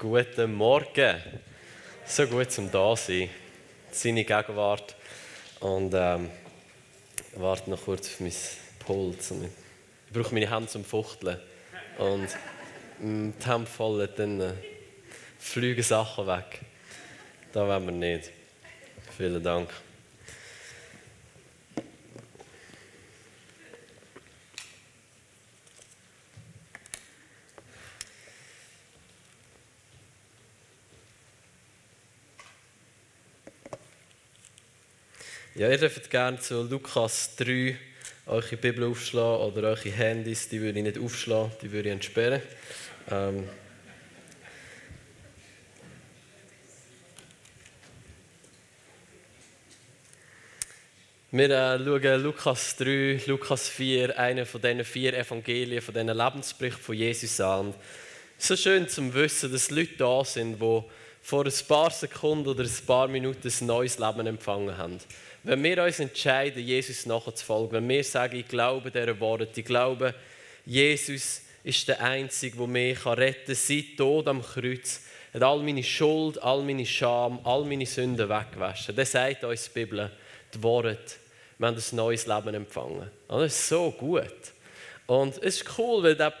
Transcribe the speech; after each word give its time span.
Guten 0.00 0.54
Morgen. 0.54 1.20
So 2.06 2.26
gut 2.26 2.50
zum 2.50 2.70
da 2.70 2.96
sein. 2.96 3.28
Seine 3.90 4.24
Gegenwart. 4.24 4.96
Und 5.60 5.92
ähm, 5.94 6.30
warte 7.36 7.68
noch 7.68 7.84
kurz 7.84 8.06
auf 8.06 8.20
mein 8.20 8.32
Pult. 8.78 9.18
Ich 9.20 10.12
brauche 10.14 10.32
meine 10.32 10.50
Hände 10.50 10.68
zum 10.68 10.86
Fuchteln. 10.86 11.38
Und 11.98 12.28
im 13.02 13.38
Tempo 13.38 13.66
fallen 13.66 14.08
dann 14.16 14.40
äh, 14.40 14.52
fliegen 15.38 15.82
Sachen 15.82 16.26
weg. 16.26 16.60
Da 17.52 17.68
wollen 17.68 17.84
wir 17.84 17.92
nicht. 17.92 18.30
Vielen 19.18 19.42
Dank. 19.42 19.68
Ja, 35.60 35.68
ihr 35.68 35.76
dürft 35.76 36.08
gerne 36.08 36.38
zu 36.40 36.62
Lukas 36.62 37.36
3 37.36 37.76
eure 38.24 38.56
Bibel 38.56 38.84
aufschlagen 38.84 39.44
oder 39.44 39.68
eure 39.68 39.90
Handys, 39.90 40.48
die 40.48 40.58
würde 40.58 40.78
ich 40.78 40.84
nicht 40.86 40.98
aufschlagen, 40.98 41.52
die 41.60 41.70
würde 41.70 41.90
ich 41.90 41.92
entsperren. 41.92 42.40
Ähm 43.10 43.46
Wir 51.30 51.50
äh, 51.50 51.78
schauen 51.78 52.22
Lukas 52.22 52.76
3, 52.76 53.20
Lukas 53.26 53.68
4, 53.68 54.18
einen 54.18 54.46
von 54.46 54.62
diesen 54.62 54.82
vier 54.82 55.12
Evangelien, 55.12 55.82
von 55.82 55.92
diesen 55.92 56.08
Lebensberichten 56.08 56.82
von 56.82 56.94
Jesus 56.94 57.38
an. 57.38 57.74
Es 58.38 58.44
ist 58.44 58.48
so 58.48 58.56
schön 58.56 58.88
zu 58.88 59.12
wissen, 59.12 59.52
dass 59.52 59.70
Leute 59.70 59.98
da 59.98 60.24
sind, 60.24 60.58
die 60.58 60.82
vor 61.22 61.44
ein 61.44 61.52
paar 61.68 61.90
Sekunden 61.90 62.48
oder 62.48 62.64
ein 62.64 62.86
paar 62.86 63.08
Minuten 63.08 63.48
ein 63.48 63.66
neues 63.66 63.98
Leben 63.98 64.26
empfangen 64.26 64.76
haben. 64.76 64.98
Wenn 65.42 65.62
wir 65.62 65.82
uns 65.82 66.00
entscheiden, 66.00 66.62
Jesus 66.62 67.06
nachzufolgen, 67.06 67.72
wenn 67.72 67.88
wir 67.88 68.04
sagen, 68.04 68.36
ich 68.36 68.48
glaube 68.48 68.90
dieser 68.90 69.18
Worte, 69.20 69.48
ich 69.54 69.64
glaube, 69.64 70.14
Jesus 70.66 71.42
ist 71.64 71.88
der 71.88 72.02
Einzige, 72.02 72.56
der 72.56 72.66
mich 72.66 73.06
retten 73.06 73.46
kann, 73.46 73.54
seit 73.54 73.96
Tod 73.96 74.28
am 74.28 74.42
Kreuz, 74.42 75.02
hat 75.32 75.42
all 75.42 75.62
meine 75.62 75.82
Schuld, 75.82 76.42
all 76.42 76.62
meine 76.62 76.84
Scham, 76.86 77.40
all 77.44 77.64
meine 77.64 77.86
Sünden 77.86 78.28
weggewaschen. 78.28 78.96
Das 78.96 79.12
sagt 79.12 79.44
uns 79.44 79.64
die 79.64 79.80
Bibel, 79.80 80.10
die 80.52 80.62
Worte. 80.62 80.98
Wir 81.58 81.68
haben 81.68 81.76
ein 81.76 81.96
neues 81.96 82.26
Leben 82.26 82.54
empfangen. 82.54 83.10
Das 83.28 83.52
ist 83.52 83.68
so 83.68 83.90
gut. 83.92 84.52
Und 85.06 85.36
es 85.38 85.60
ist 85.60 85.78
cool, 85.78 86.02
weil 86.02 86.16
der 86.16 86.34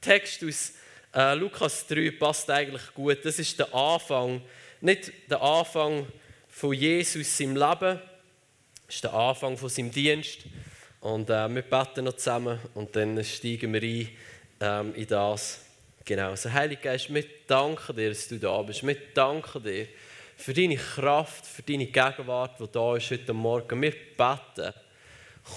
Text 0.00 0.42
aus 0.44 0.72
äh, 1.16 1.34
Lukas 1.34 1.86
3 1.86 2.10
passt 2.10 2.50
eigentlich 2.50 2.94
gut. 2.94 3.24
Das 3.24 3.38
ist 3.38 3.58
der 3.58 3.74
Anfang, 3.74 4.42
nicht 4.82 5.12
der 5.30 5.40
Anfang 5.40 6.06
von 6.48 6.72
Jesus 6.74 7.40
im 7.40 7.56
Leben, 7.56 8.00
das 8.86 8.94
ist 8.94 9.04
der 9.04 9.14
Anfang 9.14 9.56
von 9.56 9.68
seinem 9.68 9.90
Dienst. 9.90 10.40
Und 11.00 11.30
äh, 11.30 11.48
wir 11.48 11.62
beten 11.62 12.04
noch 12.04 12.16
zusammen 12.16 12.58
und 12.74 12.94
dann 12.94 13.22
steigen 13.24 13.72
wir 13.72 13.82
ein 13.82 14.08
ähm, 14.60 14.94
in 14.94 15.06
das. 15.06 15.60
Genau. 16.04 16.30
Also, 16.30 16.52
Heiliger 16.52 16.82
Geist, 16.82 17.12
wir 17.12 17.24
danken 17.46 17.96
dir, 17.96 18.10
dass 18.10 18.28
du 18.28 18.38
da 18.38 18.60
bist. 18.62 18.86
Wir 18.86 18.96
danken 19.14 19.62
dir 19.62 19.88
für 20.36 20.52
deine 20.52 20.76
Kraft, 20.76 21.46
für 21.46 21.62
deine 21.62 21.86
Gegenwart, 21.86 22.60
die 22.60 22.68
da 22.70 22.96
ist 22.96 23.10
heute 23.10 23.32
Morgen. 23.32 23.80
Wir 23.80 23.92
beten, 24.16 24.74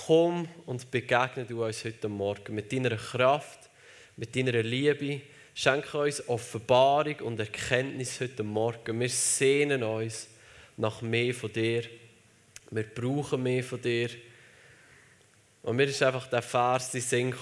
komm 0.05 0.47
und 0.65 0.89
begegne 0.89 1.45
du 1.45 1.65
uns 1.65 1.83
heute 1.83 2.07
Morgen 2.07 2.55
mit 2.55 2.71
deiner 2.71 2.95
Kraft, 2.95 3.69
mit 4.15 4.35
deiner 4.35 4.63
Liebe. 4.63 5.21
Schenke 5.53 5.97
uns 5.97 6.27
Offenbarung 6.27 7.15
und 7.21 7.39
Erkenntnis 7.39 8.19
heute 8.21 8.43
Morgen. 8.43 8.99
Wir 8.99 9.09
sehnen 9.09 9.83
uns 9.83 10.27
nach 10.77 11.01
mehr 11.01 11.33
von 11.33 11.51
dir. 11.51 11.83
Wir 12.71 12.83
brauchen 12.83 13.43
mehr 13.43 13.63
von 13.63 13.81
dir. 13.81 14.09
Und 15.63 15.75
mir 15.75 15.85
ist 15.85 16.01
einfach 16.01 16.27
der 16.27 16.41
Vers 16.41 16.93
in 16.93 17.01
Sinn 17.01 17.33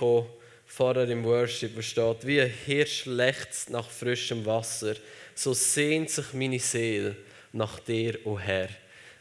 vorher 0.66 1.10
im 1.10 1.24
Worship, 1.24 1.78
wo 1.78 1.82
steht, 1.82 2.26
wie 2.26 2.42
ein 2.42 2.50
Hirsch 2.66 3.06
lechzt 3.06 3.70
nach 3.70 3.90
frischem 3.90 4.46
Wasser, 4.46 4.96
so 5.36 5.54
sehnt 5.54 6.10
sich 6.10 6.34
meine 6.34 6.60
Seele 6.60 7.16
nach 7.54 7.80
dir, 7.80 8.20
o 8.26 8.32
oh 8.32 8.40
Herr. 8.40 8.70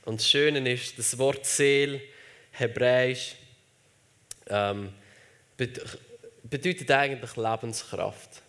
Und 0.05 0.21
das 0.21 0.29
Schöne 0.29 0.73
ist, 0.73 0.99
das 0.99 1.19
Wort 1.19 1.45
Seele, 1.45 2.01
hebräisch, 2.53 3.35
ähm, 4.49 4.93
bedeutet 5.57 6.91
eigentlich 6.91 7.37
Lebenskraft. 7.37 8.43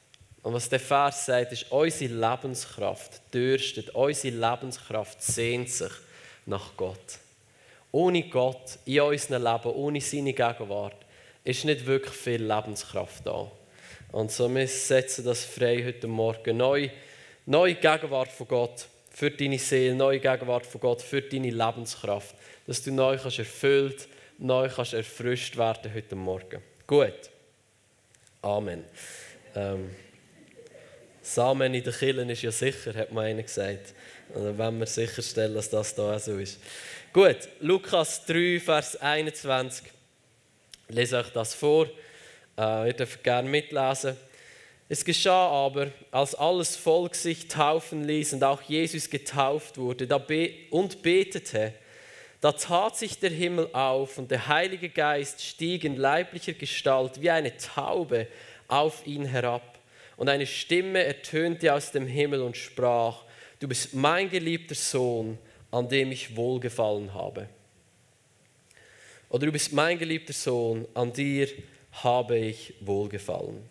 Und 0.48 0.54
was 0.54 0.70
der 0.70 0.80
Vers 0.80 1.26
sagt, 1.26 1.52
ist, 1.52 1.70
unsere 1.74 2.14
Lebenskraft 2.14 3.20
dürstet, 3.34 3.90
unsere 3.90 4.34
Lebenskraft 4.34 5.22
sehnt 5.22 5.70
sich 5.70 5.92
nach 6.46 6.72
Gott. 6.78 7.20
Ohne 7.92 8.30
Gott 8.30 8.80
in 8.86 9.02
unserem 9.02 9.44
Leben, 9.44 9.76
ohne 9.76 10.00
seine 10.00 10.32
Gegenwart, 10.32 10.96
ist 11.44 11.66
nicht 11.66 11.86
wirklich 11.86 12.14
viel 12.14 12.42
Lebenskraft 12.42 13.28
da. 13.28 13.52
Und 14.14 14.32
so 14.32 14.48
wir 14.56 14.66
setzen 14.70 15.26
das 15.26 15.44
frei 15.44 15.84
heute 15.84 16.08
Morgen. 16.08 16.56
Neue, 16.56 16.92
neue 17.46 17.76
Gegenwart 17.76 18.32
von 18.32 18.48
Gott 18.48 18.88
für 19.12 19.30
deine 19.30 19.60
Seele, 19.60 19.96
neue 19.96 20.22
Gegenwart 20.22 20.66
von 20.66 20.80
Gott 20.80 21.02
für 21.02 21.22
deine 21.22 21.50
Lebenskraft. 21.50 22.34
Dass 22.66 22.82
du 22.82 22.94
neu 22.94 23.18
kannst 23.18 23.40
erfüllt, 23.40 24.08
neu 24.38 24.70
kannst 24.70 24.94
erfrischt 24.94 25.58
werden 25.58 25.94
heute 25.94 26.16
Morgen. 26.16 26.64
Gut. 26.88 27.32
Amen. 28.42 28.86
Ähm, 29.54 29.90
Samen 31.28 31.74
in 31.74 31.84
den 31.84 31.94
Killen 31.94 32.30
ist 32.30 32.42
ja 32.42 32.52
sicher, 32.52 32.94
hat 32.94 33.12
man 33.12 33.26
einer 33.26 33.44
gesagt. 33.44 33.94
Und 34.34 34.58
wenn 34.58 34.80
wir 34.80 34.86
sicherstellen, 34.86 35.54
dass 35.56 35.70
das 35.70 35.94
da 35.94 36.16
auch 36.16 36.20
so 36.20 36.38
ist. 36.38 36.58
Gut, 37.12 37.38
Lukas 37.60 38.26
3, 38.26 38.62
Vers 38.64 38.96
21. 38.96 39.88
Ich 40.88 40.96
lese 40.96 41.18
euch 41.18 41.30
das 41.30 41.54
vor. 41.54 41.88
Äh, 42.58 42.88
ihr 42.88 42.94
dürft 42.94 43.24
gerne 43.24 43.50
mitlesen. 43.50 44.16
Es 44.88 45.04
geschah 45.04 45.50
aber, 45.50 45.88
als 46.12 46.34
alles 46.34 46.78
Volk 46.78 47.14
sich 47.14 47.50
taufen 47.50 48.06
ließ 48.06 48.34
und 48.34 48.44
auch 48.46 48.62
Jesus 48.62 49.10
getauft 49.10 49.78
wurde 49.78 50.08
und 50.70 51.02
betete, 51.02 51.74
da 52.40 52.54
tat 52.54 52.96
sich 52.96 53.20
der 53.20 53.32
Himmel 53.32 53.68
auf 53.74 54.18
und 54.18 54.32
der 54.32 54.48
Heilige 54.48 54.88
Geist 54.88 55.44
stieg 55.44 55.84
in 55.84 55.98
leiblicher 55.98 56.54
Gestalt 56.54 57.22
wie 57.22 57.32
eine 57.32 57.58
Taube 57.58 58.28
auf 58.70 59.06
ihn 59.06 59.26
herab. 59.26 59.77
Und 60.18 60.30
eine 60.30 60.48
Stimme 60.48 61.04
ertönte 61.04 61.74
aus 61.74 61.92
dem 61.92 62.08
Himmel 62.08 62.42
und 62.42 62.58
sprach, 62.58 63.24
du 63.60 63.68
bist 63.68 63.94
mein 63.94 64.30
geliebter 64.30 64.76
Sohn, 64.76 65.38
an 65.72 65.88
dem 65.88 66.12
ich 66.12 66.36
wohlgefallen 66.36 67.14
habe. 67.14 67.48
Oder 69.30 69.46
du 69.46 69.52
bist 69.52 69.72
mein 69.74 70.00
geliebter 70.00 70.34
Sohn, 70.34 70.88
an 70.94 71.14
dir 71.14 71.48
habe 71.92 72.38
ich 72.38 72.74
wohlgefallen. 72.82 73.70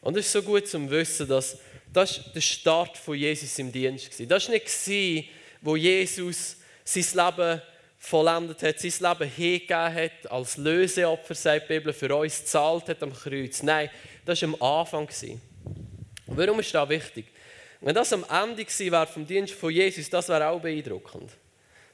Und 0.00 0.16
es 0.16 0.26
ist 0.26 0.32
so 0.32 0.42
gut 0.42 0.66
zum 0.66 0.88
Wissen, 0.90 1.28
dass 1.28 1.58
das 1.92 2.32
der 2.32 2.40
Start 2.40 2.96
von 2.96 3.16
Jesus 3.16 3.58
im 3.58 3.72
Dienst 3.72 4.18
war. 4.18 4.26
Das 4.26 4.48
war 4.48 4.54
nicht, 4.54 5.30
wo 5.60 5.76
Jesus 5.76 6.56
sein 6.84 7.26
Leben 7.26 7.60
vollendet 7.98 8.62
hat, 8.62 8.78
sein 8.78 8.92
Leben 9.10 9.30
hingegeben 9.30 9.94
hat, 9.94 10.30
als 10.30 10.56
Löseopfer, 10.56 11.34
sagt 11.34 11.68
die 11.68 11.74
Bibel, 11.74 11.92
für 11.92 12.14
uns 12.14 12.44
zahlt 12.44 12.88
hat 12.88 13.02
am 13.02 13.12
Kreuz. 13.12 13.62
Nein, 13.62 13.90
das 14.24 14.42
war 14.42 14.48
am 14.48 14.62
Anfang. 14.62 15.08
Warum 16.28 16.60
ist 16.60 16.74
das 16.74 16.88
wichtig? 16.88 17.26
Wenn 17.80 17.94
das 17.94 18.12
am 18.12 18.24
Ende 18.24 18.64
gewesen 18.64 19.06
vom 19.06 19.26
Dienst 19.26 19.54
von 19.54 19.72
Jesus, 19.72 20.10
das 20.10 20.28
wäre 20.28 20.48
auch 20.48 20.60
beeindruckend. 20.60 21.30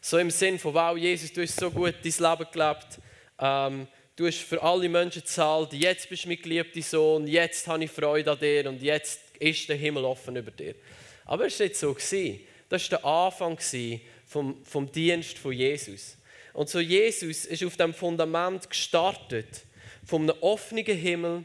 So 0.01 0.19
im 0.19 0.31
Sinn 0.31 0.59
von, 0.59 0.75
wow, 0.75 0.97
Jesus, 0.97 1.33
du 1.33 1.43
hast 1.43 1.59
so 1.59 1.71
gut 1.71 1.95
dein 2.03 2.13
Leben 2.31 2.51
gelebt, 2.53 2.99
ähm, 3.39 3.87
du 4.17 4.27
hast 4.27 4.39
für 4.39 4.63
alle 4.63 4.89
Menschen 4.89 5.23
gezahlt, 5.23 5.73
jetzt 5.73 6.09
bist 6.09 6.25
du 6.25 6.29
mein 6.29 6.39
geliebter 6.43 6.83
Sohn, 6.83 7.27
jetzt 7.27 7.67
habe 7.67 7.85
ich 7.85 7.91
Freude 7.91 8.33
an 8.33 8.39
dir 8.39 8.69
und 8.69 8.83
jetzt 8.83 9.21
ist 9.39 9.69
der 9.69 9.77
Himmel 9.77 10.05
offen 10.05 10.37
über 10.37 10.51
dir. 10.51 10.75
Aber 11.27 11.47
es 11.47 11.59
war 11.59 11.67
nicht 11.67 11.77
so. 11.77 11.95
Gewesen. 11.95 12.41
Das 12.69 12.91
war 12.91 12.99
der 12.99 13.07
Anfang 13.09 13.59
vom, 14.27 14.65
vom 14.65 14.91
Dienst 14.91 15.39
von 15.39 15.53
Jesus. 15.53 16.17
Und 16.53 16.69
so 16.69 16.81
Jesus 16.81 17.45
ist 17.45 17.65
auf 17.65 17.77
dem 17.77 17.95
Fundament 17.95 18.69
gestartet, 18.69 19.65
einem 20.11 20.35
offenen 20.41 20.85
Himmel, 20.85 21.45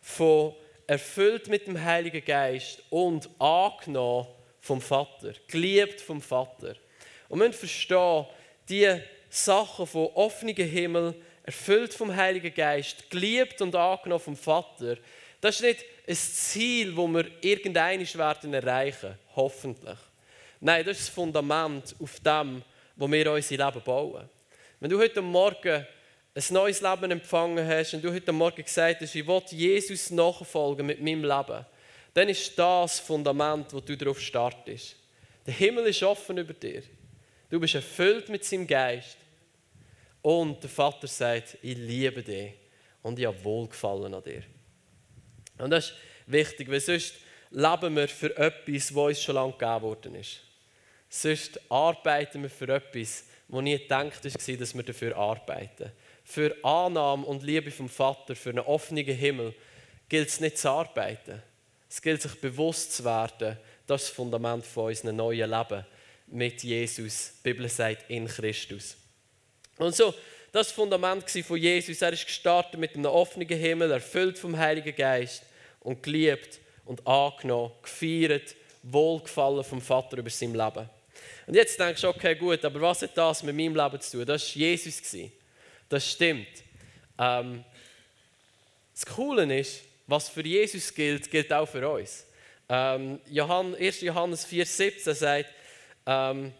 von 0.00 0.54
erfüllt 0.86 1.48
mit 1.48 1.66
dem 1.66 1.82
Heiligen 1.82 2.24
Geist 2.24 2.82
und 2.90 3.28
angenommen 3.38 4.26
vom 4.60 4.80
Vater, 4.80 5.32
geliebt 5.48 6.00
vom 6.00 6.20
Vater. 6.20 6.74
Und 7.28 7.40
wir 7.40 7.48
müssen 7.48 7.58
verstehen, 7.58 8.26
die 8.68 9.00
Sachen 9.28 9.86
von 9.86 10.06
offenem 10.14 10.56
Himmel, 10.56 11.14
erfüllt 11.42 11.92
vom 11.92 12.14
Heiligen 12.14 12.54
Geist, 12.54 13.10
geliebt 13.10 13.60
und 13.60 13.74
angenommen 13.74 14.20
vom 14.20 14.36
Vater, 14.36 14.96
das 15.40 15.56
ist 15.56 15.62
nicht 15.62 15.84
ein 16.08 16.14
Ziel, 16.14 16.94
das 16.94 17.06
wir 17.06 17.26
irgendein 17.42 18.00
werden 18.00 18.54
erreichen, 18.54 19.18
hoffentlich. 19.36 19.98
Nein, 20.60 20.84
das 20.86 20.98
ist 20.98 21.08
das 21.08 21.14
Fundament, 21.14 21.94
auf 22.00 22.18
dem, 22.20 22.62
wo 22.96 23.10
wir 23.10 23.30
unser 23.30 23.56
Leben 23.66 23.82
bauen. 23.84 24.26
Wenn 24.80 24.90
du 24.90 24.98
heute 24.98 25.20
Morgen 25.20 25.86
ein 26.36 26.42
neues 26.50 26.80
Leben 26.80 27.12
empfangen 27.12 27.66
hast 27.66 27.94
und 27.94 28.02
du 28.02 28.12
heute 28.12 28.32
Morgen 28.32 28.64
gesagt 28.64 29.00
hast, 29.00 29.14
ich 29.14 29.26
will 29.26 29.42
Jesus 29.50 30.10
nachfolgen 30.10 30.86
mit 30.86 31.00
meinem 31.00 31.22
Leben, 31.22 31.64
dann 32.12 32.28
ist 32.28 32.58
das 32.58 32.98
Fundament, 32.98 33.72
wo 33.72 33.80
du 33.80 33.96
darauf 33.96 34.20
startest. 34.20 34.96
Der 35.46 35.54
Himmel 35.54 35.86
ist 35.86 36.02
offen 36.02 36.38
über 36.38 36.52
dir. 36.52 36.82
Du 37.50 37.60
bist 37.60 37.74
erfüllt 37.74 38.28
mit 38.28 38.44
seinem 38.44 38.66
Geist. 38.66 39.16
Und 40.22 40.62
der 40.62 40.70
Vater 40.70 41.06
sagt, 41.06 41.58
ich 41.62 41.76
liebe 41.76 42.22
dich 42.22 42.54
und 43.02 43.18
ich 43.18 43.26
habe 43.26 43.44
Wohlgefallen 43.44 44.14
an 44.14 44.22
dir. 44.22 44.42
Und 45.58 45.70
das 45.70 45.90
ist 45.90 45.96
wichtig, 46.26 46.68
weil 46.70 46.80
sonst 46.80 47.14
leben 47.50 47.94
wir 47.94 48.08
für 48.08 48.36
etwas, 48.36 48.94
was 48.94 49.04
uns 49.04 49.22
schon 49.22 49.34
lange 49.36 49.52
gegeben 49.52 49.82
worden 49.82 50.14
ist. 50.16 50.40
Sonst 51.08 51.60
arbeiten 51.70 52.42
wir 52.42 52.50
für 52.50 52.68
etwas, 52.74 53.24
wo 53.46 53.60
nie 53.60 53.78
gedacht 53.78 54.24
war, 54.24 54.56
dass 54.56 54.74
wir 54.74 54.82
dafür 54.82 55.16
arbeiten. 55.16 55.92
Für 56.24 56.56
Annahme 56.64 57.26
und 57.26 57.42
Liebe 57.42 57.70
vom 57.70 57.88
Vater, 57.88 58.34
für 58.34 58.50
einen 58.50 58.60
offenen 58.60 59.04
Himmel, 59.04 59.54
gilt 60.08 60.28
es 60.28 60.40
nicht 60.40 60.58
zu 60.58 60.70
arbeiten. 60.70 61.42
Es 61.88 62.00
gilt 62.02 62.22
sich 62.22 62.34
bewusst 62.40 62.94
zu 62.94 63.04
werden, 63.04 63.58
das 63.86 64.02
ist 64.02 64.08
das 64.08 64.16
Fundament 64.16 64.64
von 64.64 64.86
unserem 64.86 65.16
neuen 65.16 65.50
Leben 65.50 65.86
mit 66.28 66.62
Jesus. 66.62 67.32
Die 67.38 67.52
Bibel 67.52 67.68
sagt 67.68 68.08
in 68.08 68.26
Christus. 68.26 68.96
Und 69.76 69.94
so, 69.94 70.14
das 70.54 70.70
Fundament 70.70 71.28
von 71.28 71.56
Jesus. 71.56 72.00
Er 72.00 72.12
ist 72.12 72.26
gestartet 72.26 72.78
mit 72.78 72.94
einem 72.94 73.06
offenen 73.06 73.48
Himmel, 73.48 73.90
erfüllt 73.90 74.38
vom 74.38 74.56
Heiligen 74.56 74.94
Geist 74.94 75.42
und 75.80 76.02
geliebt 76.02 76.60
und 76.84 77.06
angenommen, 77.06 77.72
gefeiert, 77.82 78.54
wohlgefallen 78.82 79.64
vom 79.64 79.80
Vater 79.80 80.18
über 80.18 80.30
sein 80.30 80.54
Leben. 80.54 80.88
Und 81.46 81.54
jetzt 81.54 81.78
denkst 81.78 82.00
du, 82.00 82.08
okay, 82.08 82.36
gut, 82.36 82.64
aber 82.64 82.80
was 82.80 83.02
hat 83.02 83.16
das 83.16 83.42
mit 83.42 83.56
meinem 83.56 83.74
Leben 83.74 84.00
zu 84.00 84.18
tun? 84.18 84.26
Das 84.26 84.48
war 84.48 84.56
Jesus. 84.56 85.02
Das 85.88 86.10
stimmt. 86.10 86.48
Ähm, 87.18 87.64
das 88.92 89.06
Coole 89.06 89.58
ist, 89.58 89.82
was 90.06 90.28
für 90.28 90.44
Jesus 90.44 90.92
gilt, 90.94 91.30
gilt 91.30 91.52
auch 91.52 91.66
für 91.66 91.88
uns. 91.88 92.26
Ähm, 92.68 93.20
Johann, 93.26 93.74
1. 93.74 94.00
Johannes 94.02 94.46
4,17 94.46 95.14
sagt, 95.14 95.50
ähm, 96.06 96.52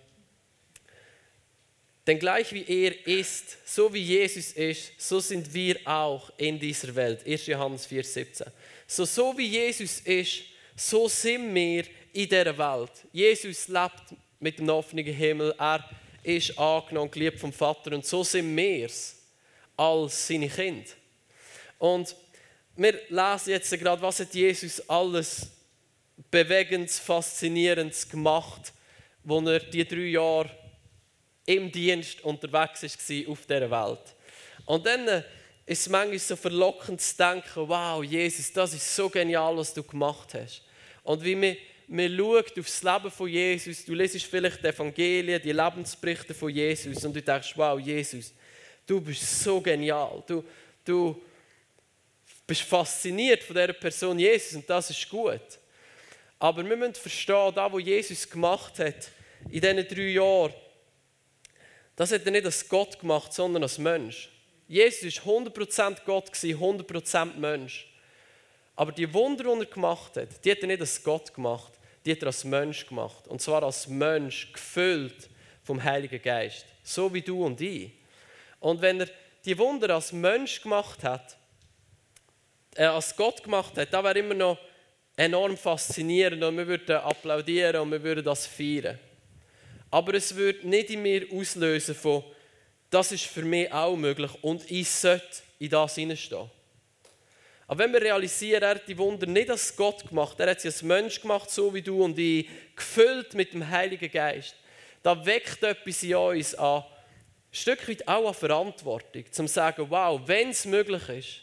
denn 2.07 2.19
gleich 2.19 2.53
wie 2.53 2.65
er 2.65 3.07
ist, 3.07 3.57
so 3.67 3.93
wie 3.93 4.03
Jesus 4.03 4.53
ist, 4.53 4.93
so 5.01 5.21
sind 5.21 5.53
wir 5.55 5.79
auch 5.87 6.31
in 6.37 6.59
dieser 6.59 6.95
Welt. 6.95 7.27
1. 7.27 7.47
Johannes 7.47 7.89
4,17. 7.89 8.47
So, 8.87 9.07
so 9.07 9.37
wie 9.39 9.47
Jesus 9.47 10.01
ist, 10.01 10.43
so 10.77 11.09
sind 11.09 11.55
wir 11.55 11.85
in 12.13 12.29
dieser 12.29 12.59
Welt. 12.59 12.91
Jesus 13.13 13.69
lebt 13.69 14.15
mit 14.39 14.59
dem 14.59 14.69
offenen 14.69 15.07
Himmel. 15.07 15.55
Er 15.59 15.89
ist 16.25 16.59
angenommen 16.59 17.09
und 17.09 17.13
geliebt 17.13 17.39
vom 17.39 17.53
Vater. 17.53 17.93
Und 17.93 18.05
so 18.05 18.25
sind 18.25 18.57
wir 18.57 18.87
es 18.87 19.23
als 19.77 20.27
seine 20.27 20.49
Kinder. 20.49 20.91
Und 21.79 22.17
wir 22.77 23.01
lesen 23.09 23.51
jetzt 23.51 23.71
gerade, 23.79 24.03
was 24.03 24.21
hat 24.21 24.35
Jesus 24.35 24.89
alles 24.89 25.49
Bewegendes, 26.31 26.99
Faszinierendes 26.99 28.09
gemacht, 28.09 28.73
wo 29.23 29.41
er 29.41 29.61
die 29.61 29.87
drei 29.87 30.07
Jahre 30.07 30.51
im 31.47 31.71
Dienst 31.71 32.23
unterwegs 32.25 32.83
war 32.83 33.33
auf 33.33 33.47
dieser 33.47 33.71
Welt. 33.71 34.15
Und 34.65 34.87
dann 34.87 35.07
äh, 35.09 35.23
ist 35.67 35.81
es 35.81 35.89
manchmal 35.89 36.19
so 36.19 36.37
verlockend 36.37 37.01
zu 37.01 37.17
denken, 37.17 37.69
wow, 37.69 38.03
Jesus, 38.03 38.53
das 38.53 38.75
ist 38.75 38.95
so 38.95 39.09
genial, 39.09 39.57
was 39.57 39.75
du 39.75 39.83
gemacht 39.83 40.35
hast. 40.35 40.63
Und 41.03 41.23
wie 41.23 41.35
man, 41.35 41.57
man 41.89 42.17
schaut 42.17 42.59
auf 42.59 42.67
das 42.67 42.83
Leben 42.83 43.11
von 43.11 43.29
Jesus, 43.29 43.85
du 43.85 43.95
lesest 43.95 44.27
vielleicht 44.27 44.63
die 44.63 44.69
Evangelien, 44.69 45.41
die 45.43 45.53
Lebensberichte 45.53 46.35
von 46.35 46.51
Jesus 46.51 47.05
und 47.05 47.15
du 47.15 47.23
denkst, 47.23 47.53
wow, 47.57 47.79
Jesus, 47.79 48.33
du 48.87 49.01
bist 49.01 49.43
so 49.43 49.61
genial. 49.61 50.23
Du, 50.27 50.45
du 50.85 51.21
bist 52.47 52.63
fasziniert 52.63 53.43
von 53.43 53.57
dieser 53.57 53.73
Person 53.73 54.19
Jesus 54.19 54.57
und 54.57 54.69
das 54.69 54.91
ist 54.91 55.09
gut. 55.09 55.41
Aber 56.39 56.65
wir 56.65 56.77
müssen 56.77 56.95
verstehen, 56.95 57.53
das, 57.55 57.73
was 57.73 57.83
Jesus 57.83 58.29
gemacht 58.29 58.79
hat 58.79 59.11
in 59.51 59.61
diesen 59.61 59.89
drei 59.89 60.11
Jahren, 60.11 60.55
das 61.97 62.13
hat 62.13 62.25
er 62.25 62.33
nicht 62.33 62.45
als 62.45 62.69
Gott 62.69 62.99
gemacht, 62.99 63.33
sondern 63.33 63.63
als 63.63 63.79
Mensch. 63.79 64.31
Jesus 64.67 65.25
war 65.25 65.35
100% 65.35 65.99
Gott, 66.05 66.31
100% 66.31 67.37
Mensch. 67.37 67.87
Aber 68.77 68.93
die 68.93 69.13
Wunder, 69.13 69.45
die 69.45 69.61
er 69.61 69.67
gemacht 69.67 70.17
hat, 70.17 70.45
die 70.45 70.51
hat 70.51 70.59
er 70.59 70.67
nicht 70.67 70.81
als 70.81 71.03
Gott 71.03 71.33
gemacht, 71.33 71.73
die 72.05 72.13
hat 72.13 72.23
er 72.23 72.27
als 72.27 72.45
Mensch 72.45 72.87
gemacht. 72.87 73.29
Und 73.29 73.41
zwar 73.41 73.63
als 73.63 73.89
Mensch, 73.89 74.53
gefüllt 74.53 75.29
vom 75.63 75.83
Heiligen 75.83 76.21
Geist. 76.21 76.67
So 76.83 77.13
wie 77.13 77.23
du 77.23 77.45
und 77.45 77.61
ich. 77.61 77.93
Und 78.61 78.83
wenn 78.83 79.01
er 79.01 79.09
die 79.45 79.57
Wunder 79.59 79.95
als 79.95 80.13
Mensch 80.13 80.61
gemacht 80.63 81.05
hat, 81.05 81.37
äh, 82.75 82.85
als 82.85 83.15
Gott 83.17 83.43
gemacht 83.43 83.77
hat, 83.77 83.93
das 83.93 84.05
wäre 84.05 84.19
immer 84.19 84.35
noch 84.35 84.59
enorm 85.17 85.57
faszinierend 85.57 86.43
und 86.43 86.57
wir 86.57 86.67
würden 86.67 86.97
applaudieren 86.97 87.83
und 87.83 87.93
wir 87.93 88.03
würden 88.03 88.25
das 88.25 88.47
feiern. 88.47 88.99
Aber 89.91 90.15
es 90.15 90.35
würde 90.35 90.69
nicht 90.69 90.91
in 90.91 91.03
mir 91.03 91.27
auslösen 91.33 91.95
von, 91.95 92.25
das 92.91 93.13
ist 93.13 93.27
für 93.27 93.43
mich 93.43 93.73
auch 93.73 93.97
möglich 93.97 94.31
und 94.43 94.69
ich 94.71 94.91
sollte 94.91 95.43
in 95.59 95.71
das 95.71 95.95
hineinstehen. 95.95 96.51
Aber 97.75 97.83
wenn 97.83 97.93
wir 97.93 98.03
realisieren, 98.03 98.63
er 98.63 98.77
hat 98.77 98.87
die 98.87 98.97
Wunder 98.97 99.27
nicht 99.27 99.51
als 99.51 99.75
Gott 99.75 100.09
gemacht, 100.09 100.39
er 100.39 100.51
hat 100.51 100.61
sie 100.61 100.69
als 100.69 100.81
Mensch 100.81 101.21
gemacht, 101.21 101.51
so 101.51 101.75
wie 101.75 101.83
du 101.83 102.05
und 102.05 102.17
ich, 102.17 102.49
gefüllt 102.77 103.35
mit 103.35 103.53
dem 103.53 103.69
Heiligen 103.69 104.13
Geist, 104.13 104.55
da 105.03 105.27
weckt 105.27 105.61
etwas 105.65 106.05
in 106.05 106.15
uns 106.15 106.55
an, 106.55 106.85
ein 106.85 106.85
Stück 107.51 107.89
weit 107.89 108.07
auch 108.07 108.29
an 108.29 108.35
Verantwortung, 108.35 109.25
zum 109.33 109.49
zu 109.49 109.55
sagen, 109.55 109.87
wow, 109.89 110.21
wenn 110.25 110.51
es 110.51 110.67
möglich 110.67 111.09
ist, 111.09 111.41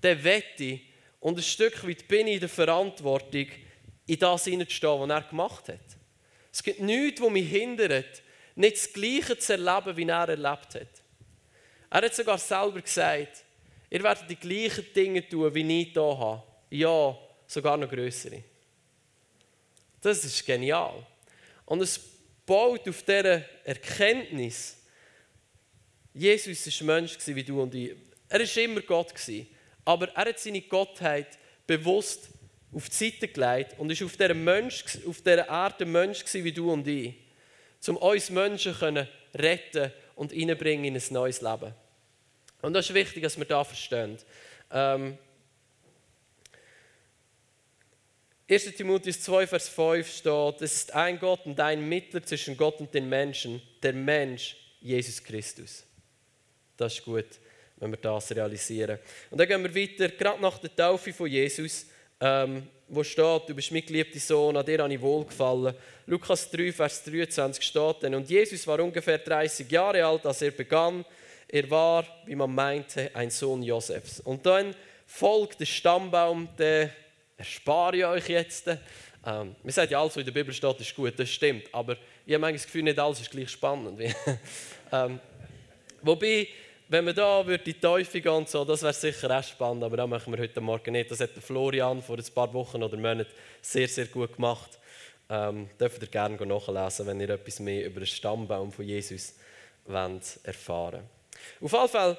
dann 0.00 0.24
wette 0.24 0.64
ich 0.64 0.80
und 1.20 1.38
ein 1.38 1.44
Stück 1.44 1.86
weit 1.86 2.08
bin 2.08 2.26
ich 2.26 2.34
in 2.34 2.40
der 2.40 2.48
Verantwortung, 2.48 3.46
in 4.08 4.18
das 4.18 4.46
hineinzustehen, 4.46 4.98
was 4.98 5.10
er 5.10 5.22
gemacht 5.28 5.68
hat. 5.68 5.78
Es 6.52 6.60
gibt 6.60 6.80
nichts, 6.80 7.20
was 7.20 7.30
mich 7.30 7.48
hindert, 7.48 8.20
nicht 8.56 8.78
das 8.78 8.92
Gleiche 8.92 9.38
zu 9.38 9.52
erleben, 9.52 9.96
wie 9.96 10.08
er 10.08 10.28
erlebt 10.28 10.74
hat. 10.74 11.02
Er 11.88 12.02
hat 12.02 12.14
sogar 12.16 12.38
selber 12.38 12.80
gesagt, 12.80 13.44
ihr 13.90 14.02
werdet 14.02 14.28
die 14.28 14.36
gleichen 14.36 14.92
Dinge 14.94 15.28
tun, 15.28 15.54
wie 15.54 15.80
ich 15.80 15.92
hier 15.92 16.18
habe. 16.18 16.42
Ja, 16.70 17.16
sogar 17.46 17.76
noch 17.76 17.88
größere. 17.88 18.42
Das 20.00 20.24
ist 20.24 20.44
genial. 20.44 21.06
Und 21.64 21.80
es 21.80 21.98
baut 22.46 22.88
auf 22.88 23.02
dieser 23.02 23.42
Erkenntnis, 23.64 24.76
Jesus 26.14 26.80
war 26.80 26.86
Mensch 26.96 27.16
wie 27.26 27.44
du 27.44 27.62
und 27.62 27.74
ich. 27.74 27.94
Er 28.28 28.40
war 28.40 28.56
immer 28.56 28.80
Gott. 28.80 29.14
Aber 29.84 30.08
er 30.08 30.26
hat 30.26 30.38
seine 30.38 30.60
Gottheit 30.62 31.38
bewusst 31.66 32.28
auf 32.72 32.88
die 32.88 33.10
Seite 33.10 33.28
gelegt 33.28 33.78
und 33.78 33.90
ist 33.90 34.02
auf 34.02 34.16
dieser, 34.16 34.34
Mensch, 34.34 34.84
auf 35.06 35.22
dieser 35.22 35.48
Art 35.48 35.80
ein 35.80 35.92
Mensch 35.92 36.24
wie 36.32 36.52
du 36.52 36.72
und 36.72 36.86
ich, 36.86 37.14
um 37.86 37.96
uns 37.96 38.30
Menschen 38.30 38.74
zu 38.74 39.06
retten 39.34 39.92
und 40.16 40.32
in 40.32 40.50
ein 40.50 40.58
neues 41.10 41.40
Leben. 41.40 41.74
Und 42.62 42.72
das 42.72 42.88
ist 42.88 42.94
wichtig, 42.94 43.22
dass 43.22 43.38
wir 43.38 43.44
das 43.44 43.66
verstehen. 43.66 44.18
Ähm, 44.70 45.18
1. 48.50 48.64
Timotheus 48.76 49.20
2, 49.20 49.46
Vers 49.46 49.68
5 49.68 50.10
steht, 50.10 50.62
es 50.62 50.74
ist 50.74 50.94
ein 50.94 51.18
Gott 51.18 51.44
und 51.44 51.60
ein 51.60 51.86
Mittler 51.86 52.22
zwischen 52.22 52.56
Gott 52.56 52.80
und 52.80 52.92
den 52.94 53.08
Menschen, 53.08 53.60
der 53.82 53.92
Mensch, 53.92 54.56
Jesus 54.80 55.22
Christus. 55.22 55.84
Das 56.76 56.94
ist 56.94 57.04
gut, 57.04 57.26
wenn 57.76 57.90
wir 57.90 57.98
das 57.98 58.34
realisieren. 58.34 58.98
Und 59.30 59.38
dann 59.38 59.46
gehen 59.46 59.62
wir 59.62 59.74
weiter, 59.74 60.08
gerade 60.08 60.40
nach 60.40 60.56
der 60.58 60.74
Taufe 60.74 61.12
von 61.12 61.26
Jesus, 61.28 61.86
ähm, 62.20 62.66
wo 62.88 63.04
steht, 63.04 63.48
du 63.48 63.54
bist 63.54 63.70
mein 63.70 63.84
geliebter 63.84 64.18
Sohn, 64.18 64.56
an 64.56 64.64
dir 64.64 64.82
habe 64.82 64.94
ich 64.94 65.00
wohlgefallen. 65.00 65.74
Lukas 66.06 66.50
3, 66.50 66.72
Vers 66.72 67.04
23 67.04 67.62
steht 67.62 67.96
dann, 68.02 68.14
und 68.14 68.30
Jesus 68.30 68.66
war 68.66 68.80
ungefähr 68.80 69.18
30 69.18 69.70
Jahre 69.70 70.06
alt, 70.06 70.24
als 70.24 70.40
er 70.40 70.52
begann. 70.52 71.04
Er 71.50 71.70
war, 71.70 72.04
wie 72.26 72.34
man 72.34 72.54
meinte, 72.54 73.10
ein 73.14 73.30
Sohn 73.30 73.62
Josefs. 73.62 74.20
Und 74.20 74.44
dann 74.44 74.74
folgt 75.06 75.60
der 75.60 75.66
Stammbaum, 75.66 76.48
der 76.58 76.90
erspare 77.38 77.96
ich 77.96 78.04
euch 78.04 78.28
jetzt. 78.28 78.68
Ähm, 78.68 79.56
man 79.62 79.72
sagt 79.72 79.90
ja, 79.90 79.98
alles, 80.00 80.12
was 80.12 80.20
in 80.20 80.26
der 80.26 80.32
Bibel 80.32 80.52
steht, 80.52 80.80
ist 80.80 80.94
gut, 80.94 81.18
das 81.18 81.30
stimmt. 81.30 81.64
Aber 81.72 81.96
ich 82.26 82.34
habe 82.34 82.52
das 82.52 82.64
Gefühl, 82.64 82.82
nicht 82.82 82.98
alles 82.98 83.20
ist 83.20 83.30
gleich 83.30 83.48
spannend. 83.48 83.98
ähm, 84.92 85.18
wobei, 86.02 86.48
wenn 86.88 87.06
man 87.06 87.14
da 87.14 87.46
würde 87.46 87.64
die 87.64 87.80
Teufel 87.80 88.20
gehen 88.20 88.32
und 88.32 88.48
so, 88.48 88.64
das 88.66 88.82
wäre 88.82 88.92
sicher 88.92 89.38
auch 89.38 89.42
spannend, 89.42 89.84
aber 89.84 89.96
das 89.96 90.08
machen 90.08 90.32
wir 90.34 90.42
heute 90.42 90.60
Morgen 90.60 90.92
nicht. 90.92 91.10
Das 91.10 91.20
hat 91.20 91.34
der 91.34 91.42
Florian 91.42 92.02
vor 92.02 92.18
ein 92.18 92.24
paar 92.34 92.52
Wochen 92.52 92.82
oder 92.82 92.96
Monaten 92.96 93.32
sehr, 93.62 93.88
sehr 93.88 94.06
gut 94.06 94.34
gemacht. 94.34 94.78
Ähm, 95.30 95.70
dürft 95.80 96.02
ihr 96.02 96.08
gerne 96.08 96.36
nachlesen, 96.46 97.06
wenn 97.06 97.20
ihr 97.20 97.30
etwas 97.30 97.60
mehr 97.60 97.86
über 97.86 98.00
den 98.00 98.06
Stammbaum 98.06 98.70
von 98.70 98.84
Jesus 98.84 99.34
wollt 99.86 100.40
erfahren 100.42 101.17
Auf 101.60 101.72
jeden 101.72 101.88
Fall, 101.88 102.16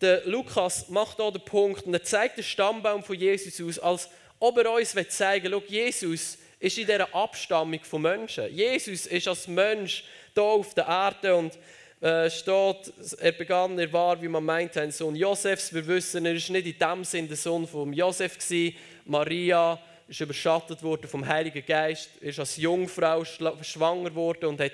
der 0.00 0.26
Lukas 0.26 0.88
macht 0.88 1.16
hier 1.16 1.30
den 1.30 1.44
Punkt 1.44 1.86
und 1.86 1.94
er 1.94 2.02
zeigt 2.02 2.36
den 2.36 2.44
Stammbaum 2.44 3.02
von 3.02 3.16
Jesus 3.16 3.60
aus, 3.60 3.78
als 3.78 4.08
ob 4.38 4.58
er 4.58 4.72
uns 4.72 4.94
zeigen 5.08 5.52
will, 5.52 5.62
Jesus 5.68 6.38
ist 6.58 6.78
in 6.78 6.86
dieser 6.86 7.14
Abstammung 7.14 7.80
von 7.82 8.02
Menschen. 8.02 8.52
Jesus 8.54 9.06
ist 9.06 9.28
als 9.28 9.46
Mensch 9.46 10.04
hier 10.34 10.42
auf 10.42 10.74
der 10.74 10.86
Erde 10.86 11.34
und 11.36 11.56
äh, 12.00 12.28
steht, 12.28 12.92
er 13.18 13.32
begann, 13.32 13.78
er 13.78 13.92
war, 13.92 14.20
wie 14.20 14.28
man 14.28 14.44
meint, 14.44 14.76
ein 14.76 14.90
Sohn 14.90 15.14
Josefs. 15.14 15.72
Wir 15.72 15.86
wissen, 15.86 16.26
er 16.26 16.34
ist 16.34 16.50
nicht 16.50 16.66
in 16.66 16.78
dem 16.78 17.04
Sinn 17.04 17.28
der 17.28 17.36
Sohn 17.36 17.66
von 17.66 17.92
Josef 17.92 18.38
gewesen. 18.38 18.76
Maria 19.04 19.78
ist 20.08 20.20
überschattet 20.20 20.82
worden 20.82 21.08
vom 21.08 21.26
Heiligen 21.26 21.64
Geist, 21.64 22.10
ist 22.20 22.40
als 22.40 22.56
Jungfrau 22.56 23.24
schwanger 23.24 24.14
worden 24.14 24.46
und 24.46 24.60
hat 24.60 24.72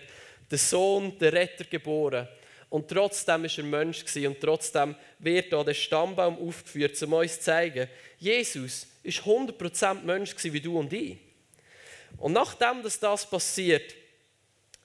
den 0.50 0.58
Sohn, 0.58 1.18
den 1.18 1.28
Retter, 1.28 1.64
geboren. 1.64 2.26
Und 2.70 2.88
trotzdem 2.88 3.44
ist 3.46 3.58
er 3.58 3.64
Mensch 3.64 4.04
und 4.16 4.40
trotzdem 4.40 4.94
wird 5.18 5.52
da 5.52 5.64
der 5.64 5.74
Stammbaum 5.74 6.38
aufgeführt, 6.38 7.02
um 7.02 7.14
uns 7.14 7.36
zu 7.36 7.40
zeigen, 7.40 7.88
Jesus 8.18 8.86
ist 9.02 9.20
100% 9.20 10.02
Mensch 10.02 10.34
wie 10.42 10.60
du 10.60 10.78
und 10.78 10.92
ich. 10.92 11.16
Und 12.18 12.32
nachdem 12.32 12.82
dass 12.82 13.00
das 13.00 13.28
passiert, 13.28 13.94